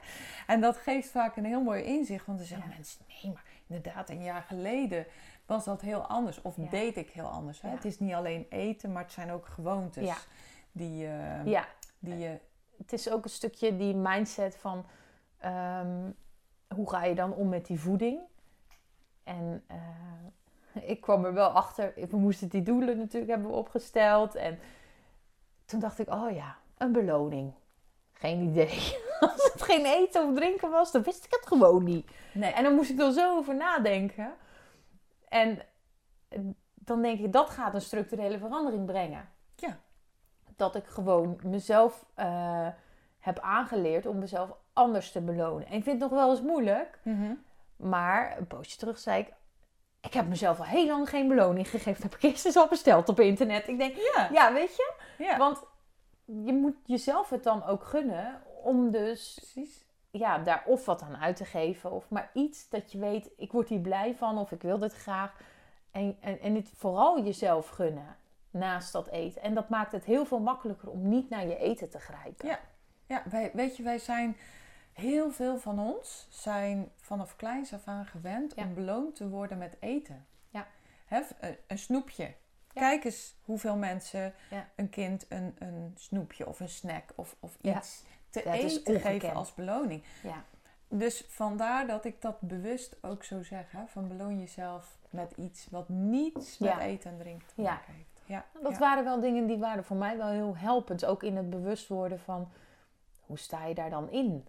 En 0.46 0.60
dat 0.60 0.76
geeft 0.76 1.10
vaak 1.10 1.36
een 1.36 1.44
heel 1.44 1.62
mooi 1.62 1.82
inzicht. 1.82 2.26
Want 2.26 2.38
dan 2.38 2.46
zeggen 2.46 2.68
Ja. 2.68 2.74
mensen, 2.74 3.00
nee, 3.22 3.32
maar 3.32 3.44
inderdaad 3.66 4.10
een 4.10 4.22
jaar 4.22 4.42
geleden 4.42 5.06
was 5.46 5.64
dat 5.64 5.80
heel 5.80 6.00
anders. 6.00 6.42
Of 6.42 6.56
Ja. 6.56 6.68
deed 6.70 6.96
ik 6.96 7.10
heel 7.10 7.26
anders. 7.26 7.60
Hè? 7.60 7.68
Ja. 7.68 7.74
Het 7.74 7.84
is 7.84 7.98
niet 7.98 8.14
alleen 8.14 8.46
eten, 8.48 8.92
maar 8.92 9.02
het 9.02 9.12
zijn 9.12 9.30
ook 9.30 9.46
gewoontes. 9.46 10.04
Ja. 10.06 10.16
Die, 10.72 11.06
eh, 11.06 11.46
ja, 11.46 11.64
die 11.98 12.18
je... 12.18 12.38
het 12.76 12.92
is 12.92 13.10
ook 13.10 13.24
een 13.24 13.30
stukje 13.30 13.76
die 13.76 13.94
mindset 13.94 14.56
van 14.56 14.86
ehm, 15.38 16.10
hoe 16.74 16.90
ga 16.90 17.04
je 17.04 17.14
dan 17.14 17.34
om 17.34 17.48
met 17.48 17.66
die 17.66 17.80
voeding? 17.80 18.20
En 19.24 19.64
eh, 19.66 20.88
ik 20.88 21.00
kwam 21.00 21.24
er 21.24 21.32
wel 21.34 21.48
achter, 21.48 21.92
we 22.10 22.16
moesten 22.16 22.48
die 22.48 22.62
doelen 22.62 22.98
natuurlijk 22.98 23.30
hebben 23.32 23.50
opgesteld. 23.50 24.34
En 24.34 24.58
toen 25.64 25.80
dacht 25.80 25.98
ik, 25.98 26.10
oh 26.10 26.30
ja, 26.30 26.56
een 26.76 26.92
beloning. 26.92 27.52
Geen 28.12 28.40
idee. 28.40 28.96
Als 29.20 29.50
het 29.52 29.62
geen 29.62 29.84
eten 29.84 30.28
of 30.28 30.34
drinken 30.34 30.70
was, 30.70 30.92
dan 30.92 31.02
wist 31.02 31.24
ik 31.24 31.30
het 31.30 31.46
gewoon 31.46 31.84
niet. 31.84 32.10
Nee. 32.32 32.52
En 32.52 32.62
dan 32.62 32.74
moest 32.74 32.90
ik 32.90 33.00
er 33.00 33.12
zo 33.12 33.36
over 33.36 33.54
nadenken. 33.54 34.32
En 35.28 35.58
dan 36.74 37.02
denk 37.02 37.18
ik, 37.20 37.32
dat 37.32 37.50
gaat 37.50 37.74
een 37.74 37.80
structurele 37.80 38.38
verandering 38.38 38.86
brengen. 38.86 39.28
Ja. 39.56 39.78
Dat 40.56 40.74
ik 40.74 40.86
gewoon 40.86 41.40
mezelf 41.42 42.06
eh, 42.14 42.68
heb 43.18 43.38
aangeleerd 43.38 44.06
om 44.06 44.18
mezelf 44.18 44.50
anders 44.72 45.12
te 45.12 45.20
belonen. 45.20 45.66
En 45.66 45.72
ik 45.76 45.82
vind 45.82 46.00
het 46.00 46.10
nog 46.10 46.20
wel 46.20 46.30
eens 46.30 46.42
moeilijk. 46.42 46.98
Mhm. 47.02 47.34
Maar 47.76 48.38
een 48.38 48.46
poosje 48.46 48.76
terug 48.76 48.98
zei 48.98 49.20
ik... 49.22 49.32
Ik 50.00 50.14
heb 50.14 50.26
mezelf 50.28 50.58
al 50.58 50.64
heel 50.64 50.86
lang 50.86 51.08
geen 51.08 51.28
beloning 51.28 51.68
gegeven. 51.68 52.02
Dat 52.02 52.02
heb 52.02 52.14
ik 52.14 52.22
eerst 52.30 52.46
eens 52.46 52.56
al 52.56 52.68
besteld 52.68 53.08
op 53.08 53.20
internet. 53.20 53.68
Ik 53.68 53.78
denk, 53.78 53.96
Ja. 53.96 54.28
ja, 54.32 54.52
weet 54.52 54.76
je? 54.76 54.92
ja. 55.18 55.36
Want 55.36 55.62
je 56.24 56.52
moet 56.52 56.76
jezelf 56.84 57.30
het 57.30 57.42
dan 57.42 57.64
ook 57.64 57.84
gunnen 57.84 58.42
om 58.62 58.90
dus 58.90 59.34
precies. 59.40 59.85
Ja, 60.18 60.38
daar 60.38 60.62
of 60.66 60.84
wat 60.84 61.02
aan 61.02 61.16
uit 61.16 61.36
te 61.36 61.44
geven. 61.44 61.90
Of 61.92 62.08
maar 62.10 62.30
iets 62.32 62.68
dat 62.68 62.92
je 62.92 62.98
weet, 62.98 63.30
ik 63.36 63.52
word 63.52 63.68
hier 63.68 63.80
blij 63.80 64.14
van 64.14 64.38
of 64.38 64.52
ik 64.52 64.62
wil 64.62 64.78
dit 64.78 64.94
graag. 64.94 65.40
En, 65.90 66.16
en, 66.20 66.40
en 66.40 66.54
het 66.54 66.70
vooral 66.74 67.22
jezelf 67.24 67.68
gunnen 67.68 68.16
naast 68.50 68.92
dat 68.92 69.08
eten. 69.08 69.42
En 69.42 69.54
dat 69.54 69.68
maakt 69.68 69.92
het 69.92 70.04
heel 70.04 70.24
veel 70.26 70.40
makkelijker 70.40 70.90
om 70.90 71.08
niet 71.08 71.28
naar 71.28 71.46
je 71.46 71.58
eten 71.58 71.90
te 71.90 71.98
grijpen. 71.98 72.48
Ja. 72.48 72.58
Ja, 73.06 73.22
wij, 73.30 73.50
weet 73.54 73.76
je, 73.76 73.82
wij 73.82 73.98
zijn... 73.98 74.36
Heel 74.92 75.30
veel 75.30 75.58
van 75.58 75.78
ons 75.78 76.26
zijn 76.30 76.90
vanaf 76.96 77.36
kleins 77.36 77.72
af 77.72 77.86
aan 77.86 78.06
gewend 78.06 78.52
Ja. 78.54 78.62
om 78.64 78.74
beloond 78.74 79.14
te 79.16 79.28
worden 79.28 79.58
met 79.58 79.76
eten. 79.80 80.26
Ja. 80.50 80.66
Hè, 81.06 81.20
een, 81.40 81.56
een 81.66 81.78
snoepje. 81.78 82.34
Kijk 82.72 83.04
eens 83.04 83.34
hoeveel 83.42 83.76
mensen 83.76 84.34
Ja. 84.50 84.68
een 84.76 84.88
kind 84.88 85.26
een, 85.28 85.56
een 85.58 85.92
snoepje 85.96 86.46
of 86.46 86.60
een 86.60 86.68
snack 86.68 87.12
of, 87.14 87.36
of 87.40 87.56
iets 87.60 88.02
te 88.42 88.48
Ja, 88.48 88.54
eten 88.54 89.00
geven 89.00 89.34
als 89.34 89.54
beloning. 89.54 90.02
Ja. 90.22 90.44
Dus 90.88 91.24
vandaar 91.28 91.86
dat 91.86 92.04
ik 92.04 92.20
dat 92.22 92.40
bewust 92.40 92.96
ook 93.02 93.24
zo 93.24 93.42
zeg. 93.42 93.70
Hè, 93.70 93.86
van 93.86 94.08
beloon 94.08 94.40
jezelf 94.40 94.98
met 95.10 95.32
iets 95.36 95.66
wat 95.70 95.88
niets 95.88 96.58
Ja. 96.58 96.74
met 96.74 96.84
eten 96.84 97.10
en 97.10 97.18
drinken 97.18 97.46
te 97.54 97.62
Ja. 97.62 97.70
maken 97.70 97.94
heeft. 97.94 98.22
Ja. 98.24 98.44
Dat 98.62 98.72
ja. 98.72 98.78
waren 98.78 99.04
wel 99.04 99.20
dingen 99.20 99.46
die 99.46 99.56
waren 99.58 99.84
voor 99.84 99.96
mij 99.96 100.16
wel 100.16 100.28
heel 100.28 100.56
helpend. 100.56 101.04
Ook 101.04 101.22
in 101.22 101.36
het 101.36 101.50
bewust 101.50 101.88
worden 101.88 102.20
van, 102.20 102.48
hoe 103.26 103.38
sta 103.38 103.64
je 103.66 103.74
daar 103.74 103.90
dan 103.90 104.10
in? 104.10 104.46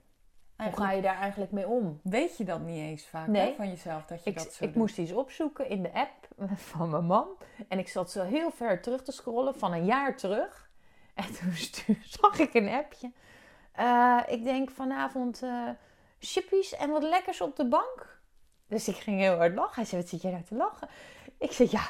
Hoe 0.58 0.72
ga 0.72 0.92
je 0.92 1.02
daar 1.02 1.18
eigenlijk 1.20 1.52
mee 1.52 1.68
om? 1.68 2.00
weet 2.04 2.38
je 2.38 2.44
dat 2.44 2.60
niet 2.62 2.78
eens 2.78 3.06
vaak 3.08 3.28
Nee. 3.28 3.48
hè, 3.50 3.56
van 3.56 3.68
jezelf, 3.70 4.06
dat 4.06 4.24
je 4.24 4.30
Ik, 4.30 4.38
dat 4.38 4.54
zo 4.54 4.64
ik 4.64 4.70
doet. 4.70 4.82
moest 4.82 4.98
iets 4.98 5.12
opzoeken 5.12 5.70
in 5.70 5.84
de 5.84 5.94
app 5.94 6.28
van 6.72 6.90
mijn 6.90 7.06
man. 7.06 7.28
En 7.68 7.80
ik 7.80 7.88
zat 7.88 8.12
zo 8.12 8.24
heel 8.24 8.52
ver 8.52 8.82
terug 8.82 9.04
te 9.04 9.12
scrollen, 9.12 9.56
van 9.56 9.74
een 9.74 9.86
jaar 9.86 10.18
terug. 10.18 10.70
En 11.14 11.26
toen 11.36 11.54
zag 12.22 12.40
ik 12.40 12.54
een 12.54 12.70
appje. 12.70 13.12
Eh, 13.78 14.20
ik 14.28 14.44
denk 14.44 14.70
vanavond 14.72 15.44
eh 15.44 15.70
chippies 16.20 16.76
en 16.76 16.90
wat 16.90 17.04
lekkers 17.04 17.42
op 17.42 17.56
de 17.56 17.68
bank. 17.68 18.20
Dus 18.68 18.88
ik 18.88 18.96
ging 18.96 19.20
heel 19.20 19.36
hard 19.38 19.54
lachen. 19.56 19.76
Hij 19.76 19.86
zei, 19.86 20.02
wat 20.02 20.10
zit 20.10 20.22
jij 20.22 20.32
nou 20.32 20.44
te 20.44 20.56
lachen? 20.56 20.88
Ik 21.38 21.52
zei, 21.52 21.68
ja, 21.72 21.82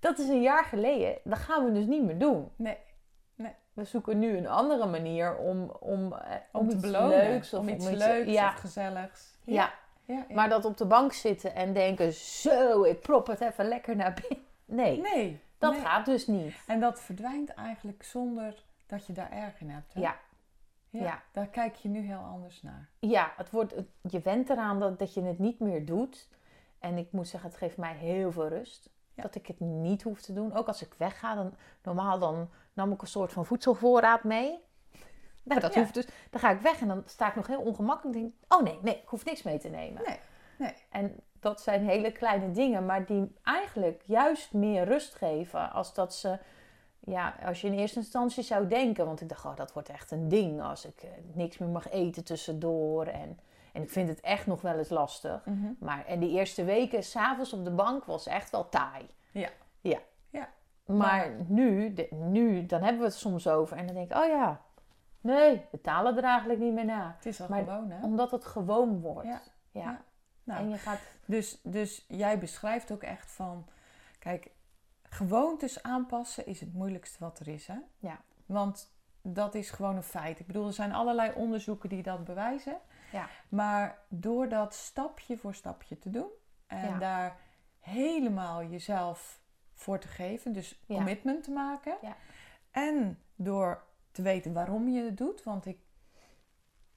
dat 0.00 0.18
is 0.18 0.28
een 0.28 0.42
jaar 0.42 0.64
geleden. 0.64 1.18
Dat 1.24 1.38
gaan 1.38 1.64
we 1.64 1.72
dus 1.72 1.84
niet 1.86 2.02
meer 2.04 2.18
doen. 2.18 2.50
Nee, 2.56 2.76
We 3.72 3.84
zoeken 3.84 4.18
nu 4.18 4.36
een 4.36 4.46
andere 4.48 4.86
manier 4.86 5.36
om, 5.36 5.70
om, 5.80 6.12
eh, 6.12 6.34
om, 6.52 6.68
te 6.68 6.74
iets 6.74 6.84
belonen. 6.84 7.08
leuks 7.18 7.52
of 7.54 7.60
om 7.60 7.68
iets 7.68 7.88
iets- 7.88 8.04
leuks 8.04 8.30
Ja, 8.32 8.48
of 8.48 8.54
gezelligs. 8.54 9.38
ja. 9.44 9.72
ja, 10.04 10.14
ja. 10.28 10.34
maar 10.34 10.48
dat 10.48 10.64
op 10.64 10.76
de 10.76 10.86
bank 10.86 11.12
zitten 11.12 11.54
en 11.54 11.72
denken, 11.72 12.12
zo, 12.12 12.82
ik 12.82 13.00
prop 13.00 13.26
het 13.26 13.40
even 13.40 13.68
lekker 13.68 13.96
naar 13.96 14.12
binnen. 14.28 14.46
Nee, 14.64 15.00
nee, 15.00 15.40
dat 15.58 15.72
nee. 15.72 15.80
gaat 15.80 16.06
dus 16.06 16.26
niet. 16.26 16.54
En 16.66 16.80
dat 16.80 17.00
verdwijnt 17.00 17.54
eigenlijk 17.54 18.02
zonder 18.02 18.54
dat 18.86 19.06
je 19.06 19.12
daar 19.12 19.30
erg 19.30 19.60
in 19.60 19.70
hebt. 19.70 19.94
Hè? 19.94 20.00
Ja. 20.00 20.16
Ja. 20.96 21.04
ja. 21.04 21.22
Daar 21.32 21.46
kijk 21.46 21.74
je 21.74 21.88
nu 21.88 22.00
heel 22.00 22.18
anders 22.18 22.62
naar. 22.62 22.88
Ja, 22.98 23.32
het 23.36 23.50
wordt, 23.50 23.74
je 24.00 24.20
went 24.20 24.50
eraan 24.50 24.80
dat, 24.80 24.98
dat 24.98 25.14
je 25.14 25.22
het 25.22 25.38
niet 25.38 25.60
meer 25.60 25.84
doet. 25.86 26.28
En 26.78 26.96
ik 26.98 27.12
moet 27.12 27.28
zeggen, 27.28 27.50
het 27.50 27.58
geeft 27.58 27.76
mij 27.76 27.94
heel 27.94 28.32
veel 28.32 28.48
rust. 28.48 28.90
Ja. 29.14 29.22
Dat 29.22 29.34
ik 29.34 29.46
het 29.46 29.60
niet 29.60 30.02
hoef 30.02 30.20
te 30.20 30.32
doen. 30.32 30.54
Ook 30.54 30.66
als 30.66 30.82
ik 30.82 30.94
wegga, 30.96 31.34
dan, 31.34 31.54
normaal 31.82 32.18
dan 32.18 32.50
nam 32.72 32.92
ik 32.92 33.00
een 33.02 33.06
soort 33.06 33.32
van 33.32 33.46
voedselvoorraad 33.46 34.24
mee. 34.24 34.58
Nou, 35.42 35.60
dat 35.60 35.74
Ja. 35.74 35.80
hoeft 35.80 35.94
dus. 35.94 36.06
Dan 36.30 36.40
ga 36.40 36.50
ik 36.50 36.60
weg 36.60 36.80
en 36.80 36.88
dan 36.88 37.02
sta 37.06 37.28
ik 37.28 37.34
nog 37.34 37.46
heel 37.46 37.60
ongemakkelijk. 37.60 38.16
En 38.16 38.22
denk, 38.22 38.34
oh 38.48 38.62
nee, 38.62 38.78
nee, 38.82 38.94
ik 38.96 39.08
hoef 39.08 39.24
niks 39.24 39.42
mee 39.42 39.58
te 39.58 39.68
nemen. 39.68 40.02
Nee, 40.06 40.18
nee. 40.58 40.74
En 40.90 41.20
dat 41.40 41.60
zijn 41.60 41.84
hele 41.84 42.12
kleine 42.12 42.50
dingen, 42.50 42.86
maar 42.86 43.06
die 43.06 43.34
eigenlijk 43.42 44.02
juist 44.06 44.52
meer 44.52 44.84
rust 44.84 45.14
geven 45.14 45.72
als 45.72 45.94
dat 45.94 46.14
ze, 46.14 46.38
ja, 47.00 47.34
als 47.44 47.60
je 47.60 47.66
in 47.66 47.78
eerste 47.78 47.98
instantie 47.98 48.42
zou 48.42 48.66
denken. 48.68 49.06
Want 49.06 49.20
ik 49.20 49.28
dacht, 49.28 49.44
oh, 49.44 49.56
dat 49.56 49.72
wordt 49.72 49.88
echt 49.88 50.10
een 50.10 50.28
ding 50.28 50.62
als 50.62 50.84
ik 50.86 51.02
eh, 51.02 51.10
niks 51.32 51.58
meer 51.58 51.68
mag 51.68 51.88
eten 51.90 52.24
tussendoor. 52.24 53.06
En, 53.06 53.38
en 53.72 53.82
ik 53.82 53.90
vind 53.90 54.08
het 54.08 54.20
echt 54.20 54.46
nog 54.46 54.60
wel 54.60 54.78
eens 54.78 54.88
lastig. 54.88 55.44
Mhm. 55.44 55.72
Maar 55.78 56.06
en 56.06 56.20
die 56.20 56.30
eerste 56.30 56.64
weken, 56.64 57.02
s'avonds 57.02 57.52
op 57.52 57.64
de 57.64 57.70
bank, 57.70 58.04
was 58.04 58.26
echt 58.26 58.50
wel 58.50 58.68
taai. 58.68 59.06
Ja. 59.30 59.48
Ja. 59.80 59.98
Ja. 60.30 60.48
Maar 60.86 61.30
nu, 61.46 61.92
de- 61.94 62.08
nu, 62.10 62.66
dan 62.66 62.80
hebben 62.82 63.00
we 63.00 63.06
het 63.06 63.14
soms 63.16 63.48
over. 63.48 63.76
En 63.76 63.86
dan 63.86 63.94
denk 63.94 64.10
ik, 64.10 64.16
oh 64.16 64.26
ja, 64.26 64.60
nee, 65.20 65.52
we 65.54 65.60
betalen 65.70 66.16
er 66.16 66.24
eigenlijk 66.24 66.60
niet 66.60 66.72
meer 66.72 66.84
na. 66.84 67.12
Het 67.16 67.26
is 67.26 67.40
al 67.40 67.46
Maar- 67.48 67.64
gewoon, 67.64 67.90
hè? 67.90 68.04
Omdat 68.04 68.30
het 68.30 68.44
gewoon 68.44 69.00
wordt. 69.00 69.26
Ja. 69.28 69.40
ja. 69.70 69.80
Ja. 69.82 70.02
Nou, 70.44 70.60
En 70.60 70.70
je 70.70 70.76
gaat, 70.76 70.98
Dus, 71.24 71.60
dus 71.62 72.04
jij 72.08 72.38
beschrijft 72.38 72.92
ook 72.92 73.02
echt 73.02 73.30
van... 73.32 73.66
Kijk, 74.18 74.50
gewoontes 75.10 75.82
aanpassen 75.82 76.46
is 76.46 76.60
het 76.60 76.72
moeilijkste 76.72 77.16
wat 77.20 77.38
er 77.38 77.48
is, 77.48 77.66
hè? 77.66 77.78
Ja. 77.98 78.20
Want 78.46 78.94
dat 79.22 79.54
is 79.54 79.70
gewoon 79.70 79.96
een 79.96 80.02
feit. 80.02 80.38
Ik 80.40 80.46
bedoel, 80.46 80.66
er 80.66 80.72
zijn 80.72 80.92
allerlei 80.92 81.32
onderzoeken 81.34 81.88
die 81.88 82.02
dat 82.02 82.24
bewijzen. 82.24 82.78
Ja. 83.12 83.28
Maar 83.48 83.98
door 84.08 84.48
dat 84.48 84.74
stapje 84.74 85.36
voor 85.38 85.54
stapje 85.54 85.98
te 85.98 86.10
doen... 86.10 86.28
en 86.66 86.88
Ja. 86.88 86.98
daar 86.98 87.36
helemaal 87.80 88.64
jezelf 88.64 89.40
voor 89.74 89.98
te 89.98 90.08
geven... 90.08 90.52
dus 90.52 90.80
Ja. 90.86 90.94
commitment 90.96 91.42
te 91.44 91.50
maken... 91.50 91.96
Ja. 92.02 92.16
en 92.70 93.18
door 93.36 93.82
te 94.10 94.22
weten 94.22 94.52
waarom 94.52 94.88
je 94.88 95.02
het 95.04 95.16
doet... 95.16 95.42
want 95.42 95.66
ik 95.66 95.78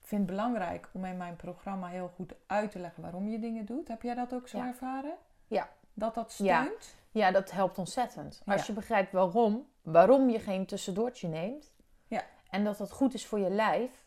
vind 0.00 0.20
het 0.20 0.30
belangrijk 0.30 0.88
om 0.92 1.04
in 1.04 1.16
mijn 1.16 1.36
programma 1.36 1.86
heel 1.88 2.08
goed 2.08 2.34
uit 2.46 2.70
te 2.70 2.78
leggen 2.78 3.02
waarom 3.02 3.28
je 3.28 3.38
dingen 3.38 3.64
doet. 3.64 3.88
Heb 3.88 4.02
jij 4.02 4.14
dat 4.14 4.34
ook 4.34 4.48
zo 4.48 4.58
ervaren? 4.60 5.14
Ja. 5.46 5.68
Dat 5.94 6.14
dat 6.14 6.34
Ja. 6.38 6.62
steunt? 6.62 6.94
Ja, 7.10 7.30
dat 7.30 7.50
helpt 7.50 7.78
ontzettend. 7.78 8.42
Als 8.46 8.60
Ja. 8.60 8.66
je 8.66 8.72
begrijpt 8.72 9.12
waarom, 9.12 9.66
waarom 9.82 10.30
je 10.30 10.38
geen 10.38 10.66
tussendoortje 10.66 11.28
neemt. 11.28 11.74
Ja. 12.06 12.22
En 12.50 12.64
dat 12.64 12.78
dat 12.78 12.90
goed 12.90 13.14
is 13.14 13.26
voor 13.26 13.38
je 13.38 13.50
lijf. 13.50 14.04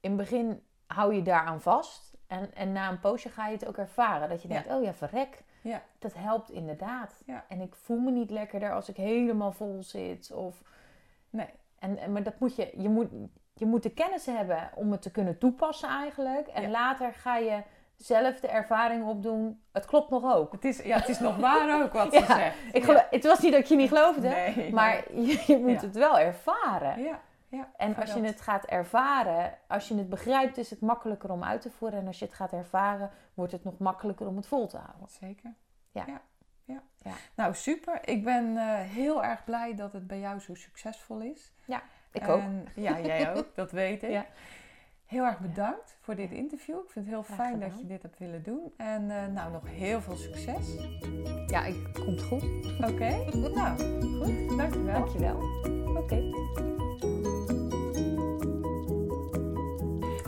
In 0.00 0.10
het 0.10 0.18
begin 0.18 0.62
hou 0.86 1.14
je 1.14 1.22
daaraan 1.22 1.60
vast. 1.60 2.14
En, 2.26 2.54
en 2.54 2.72
na 2.72 2.88
een 2.90 3.00
poosje 3.00 3.28
ga 3.28 3.46
je 3.46 3.52
het 3.52 3.66
ook 3.66 3.76
ervaren. 3.78 4.28
Dat 4.28 4.42
je 4.42 4.48
Ja. 4.48 4.54
denkt, 4.54 4.70
oh 4.78 4.82
ja, 4.82 4.94
verrek. 4.94 5.44
Ja. 5.62 5.82
Dat 5.98 6.14
helpt 6.14 6.50
inderdaad. 6.50 7.22
Ja. 7.26 7.44
En 7.48 7.60
ik 7.60 7.74
voel 7.74 7.98
me 7.98 8.10
niet 8.10 8.30
lekkerder 8.30 8.72
als 8.72 8.88
ik 8.88 8.96
helemaal 8.96 9.52
vol 9.52 9.82
zit. 9.82 10.32
Of, 10.32 10.62
Nee. 11.30 11.48
en, 11.78 11.98
en, 11.98 12.12
maar 12.12 12.22
dat 12.22 12.38
moet 12.40 12.56
je, 12.56 12.72
je 12.76 12.88
moet, 12.88 13.08
je 13.54 13.66
moet 13.66 13.82
de 13.82 13.90
kennis 13.90 14.26
hebben 14.26 14.70
om 14.74 14.92
het 14.92 15.02
te 15.02 15.10
kunnen 15.10 15.38
toepassen 15.38 15.88
eigenlijk. 15.88 16.46
En 16.46 16.62
Ja. 16.62 16.68
later 16.68 17.12
ga 17.14 17.36
je 17.36 17.62
zelf 17.96 18.40
de 18.40 18.48
ervaring 18.48 19.04
opdoen. 19.08 19.60
Het 19.72 19.84
klopt 19.86 20.10
nog 20.10 20.34
ook. 20.34 20.52
Het 20.52 20.64
is, 20.64 20.82
ja, 20.82 20.96
het 20.98 21.08
is 21.08 21.18
nog 21.18 21.36
waar 21.36 21.82
ook 21.82 21.92
wat 21.92 22.12
Ja, 22.12 22.20
ze 22.20 22.26
zegt. 22.32 22.56
Ik 22.72 22.84
geloof- 22.84 23.06
Het 23.10 23.24
was 23.24 23.38
niet 23.40 23.52
dat 23.52 23.68
je 23.68 23.76
niet 23.76 23.88
geloofde. 23.88 24.28
Nee, 24.28 24.72
Maar 24.72 25.12
je, 25.12 25.42
je 25.46 25.58
moet 25.58 25.70
Ja. 25.80 25.86
het 25.86 25.96
wel 25.96 26.18
ervaren. 26.18 27.02
Ja, 27.02 27.20
ja. 27.48 27.70
En 27.76 27.96
als 27.96 28.12
je 28.12 28.20
het 28.22 28.40
gaat 28.40 28.64
ervaren, 28.64 29.58
als 29.68 29.88
je 29.88 29.94
het 29.96 30.08
begrijpt, 30.08 30.56
is 30.58 30.70
het 30.70 30.80
makkelijker 30.80 31.30
om 31.32 31.44
uit 31.44 31.60
te 31.60 31.70
voeren. 31.70 31.98
En 32.00 32.06
als 32.06 32.18
je 32.18 32.24
het 32.24 32.34
gaat 32.34 32.52
ervaren, 32.52 33.10
wordt 33.34 33.52
het 33.52 33.64
nog 33.64 33.78
makkelijker 33.78 34.26
om 34.26 34.36
het 34.36 34.46
vol 34.46 34.66
te 34.66 34.76
houden. 34.76 35.08
Zeker. 35.08 35.54
Ja. 35.92 36.04
ja. 36.06 36.20
ja. 36.64 36.82
Ja. 37.02 37.12
Nou, 37.34 37.54
super. 37.54 37.98
Ik 38.08 38.24
ben 38.24 38.56
eh, 38.56 38.64
heel 38.80 39.24
erg 39.24 39.44
blij 39.44 39.74
dat 39.74 39.92
het 39.92 40.06
bij 40.06 40.18
jou 40.18 40.40
zo 40.40 40.54
succesvol 40.54 41.20
is. 41.20 41.52
Ik 42.12 42.28
ook. 42.28 42.40
En, 42.40 42.68
ja, 42.74 43.00
jij 43.00 43.34
ook. 43.34 43.54
Dat 43.54 43.70
weet 43.72 44.02
ik. 44.02 44.10
Ja. 44.10 44.26
Heel 45.06 45.24
erg 45.24 45.38
bedankt 45.38 45.96
voor 46.00 46.14
dit 46.14 46.30
interview. 46.30 46.76
Ik 46.76 46.90
vind 46.90 47.04
het 47.04 47.14
heel 47.14 47.22
Graag 47.22 47.36
fijn 47.36 47.52
gedaan. 47.52 47.68
dat 47.68 47.78
je 47.80 47.86
dit 47.86 48.02
hebt 48.02 48.18
willen 48.18 48.42
doen. 48.42 48.72
En 48.76 49.10
eh, 49.10 49.32
nou, 49.34 49.52
nog 49.52 49.62
heel 49.66 50.00
veel 50.00 50.16
succes. 50.16 50.76
Ja, 51.46 51.64
ik, 51.64 51.76
komt 52.04 52.22
goed. 52.22 52.44
Oké? 52.90 53.24
nou, 53.54 53.78
goed. 54.00 54.56
Dankjewel. 54.56 54.92
Dankjewel. 54.92 55.42
Oké. 55.96 56.22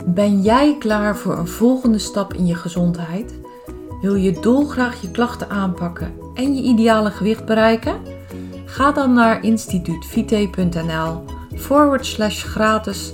Ben 0.05 0.41
jij 0.41 0.75
klaar 0.77 1.17
voor 1.17 1.37
een 1.37 1.47
volgende 1.47 1.99
stap 1.99 2.33
in 2.33 2.45
je 2.45 2.55
gezondheid? 2.55 3.39
Wil 4.01 4.15
je 4.15 4.39
dolgraag 4.39 5.01
je 5.01 5.11
klachten 5.11 5.49
aanpakken 5.49 6.13
en 6.33 6.55
je 6.55 6.61
ideale 6.61 7.11
gewicht 7.11 7.45
bereiken? 7.45 8.01
Ga 8.65 8.91
dan 8.91 9.13
naar 9.13 9.43
instituutvite.nl 9.43 11.23
forward 11.55 12.05
slash 12.05 12.43
gratis 12.43 13.13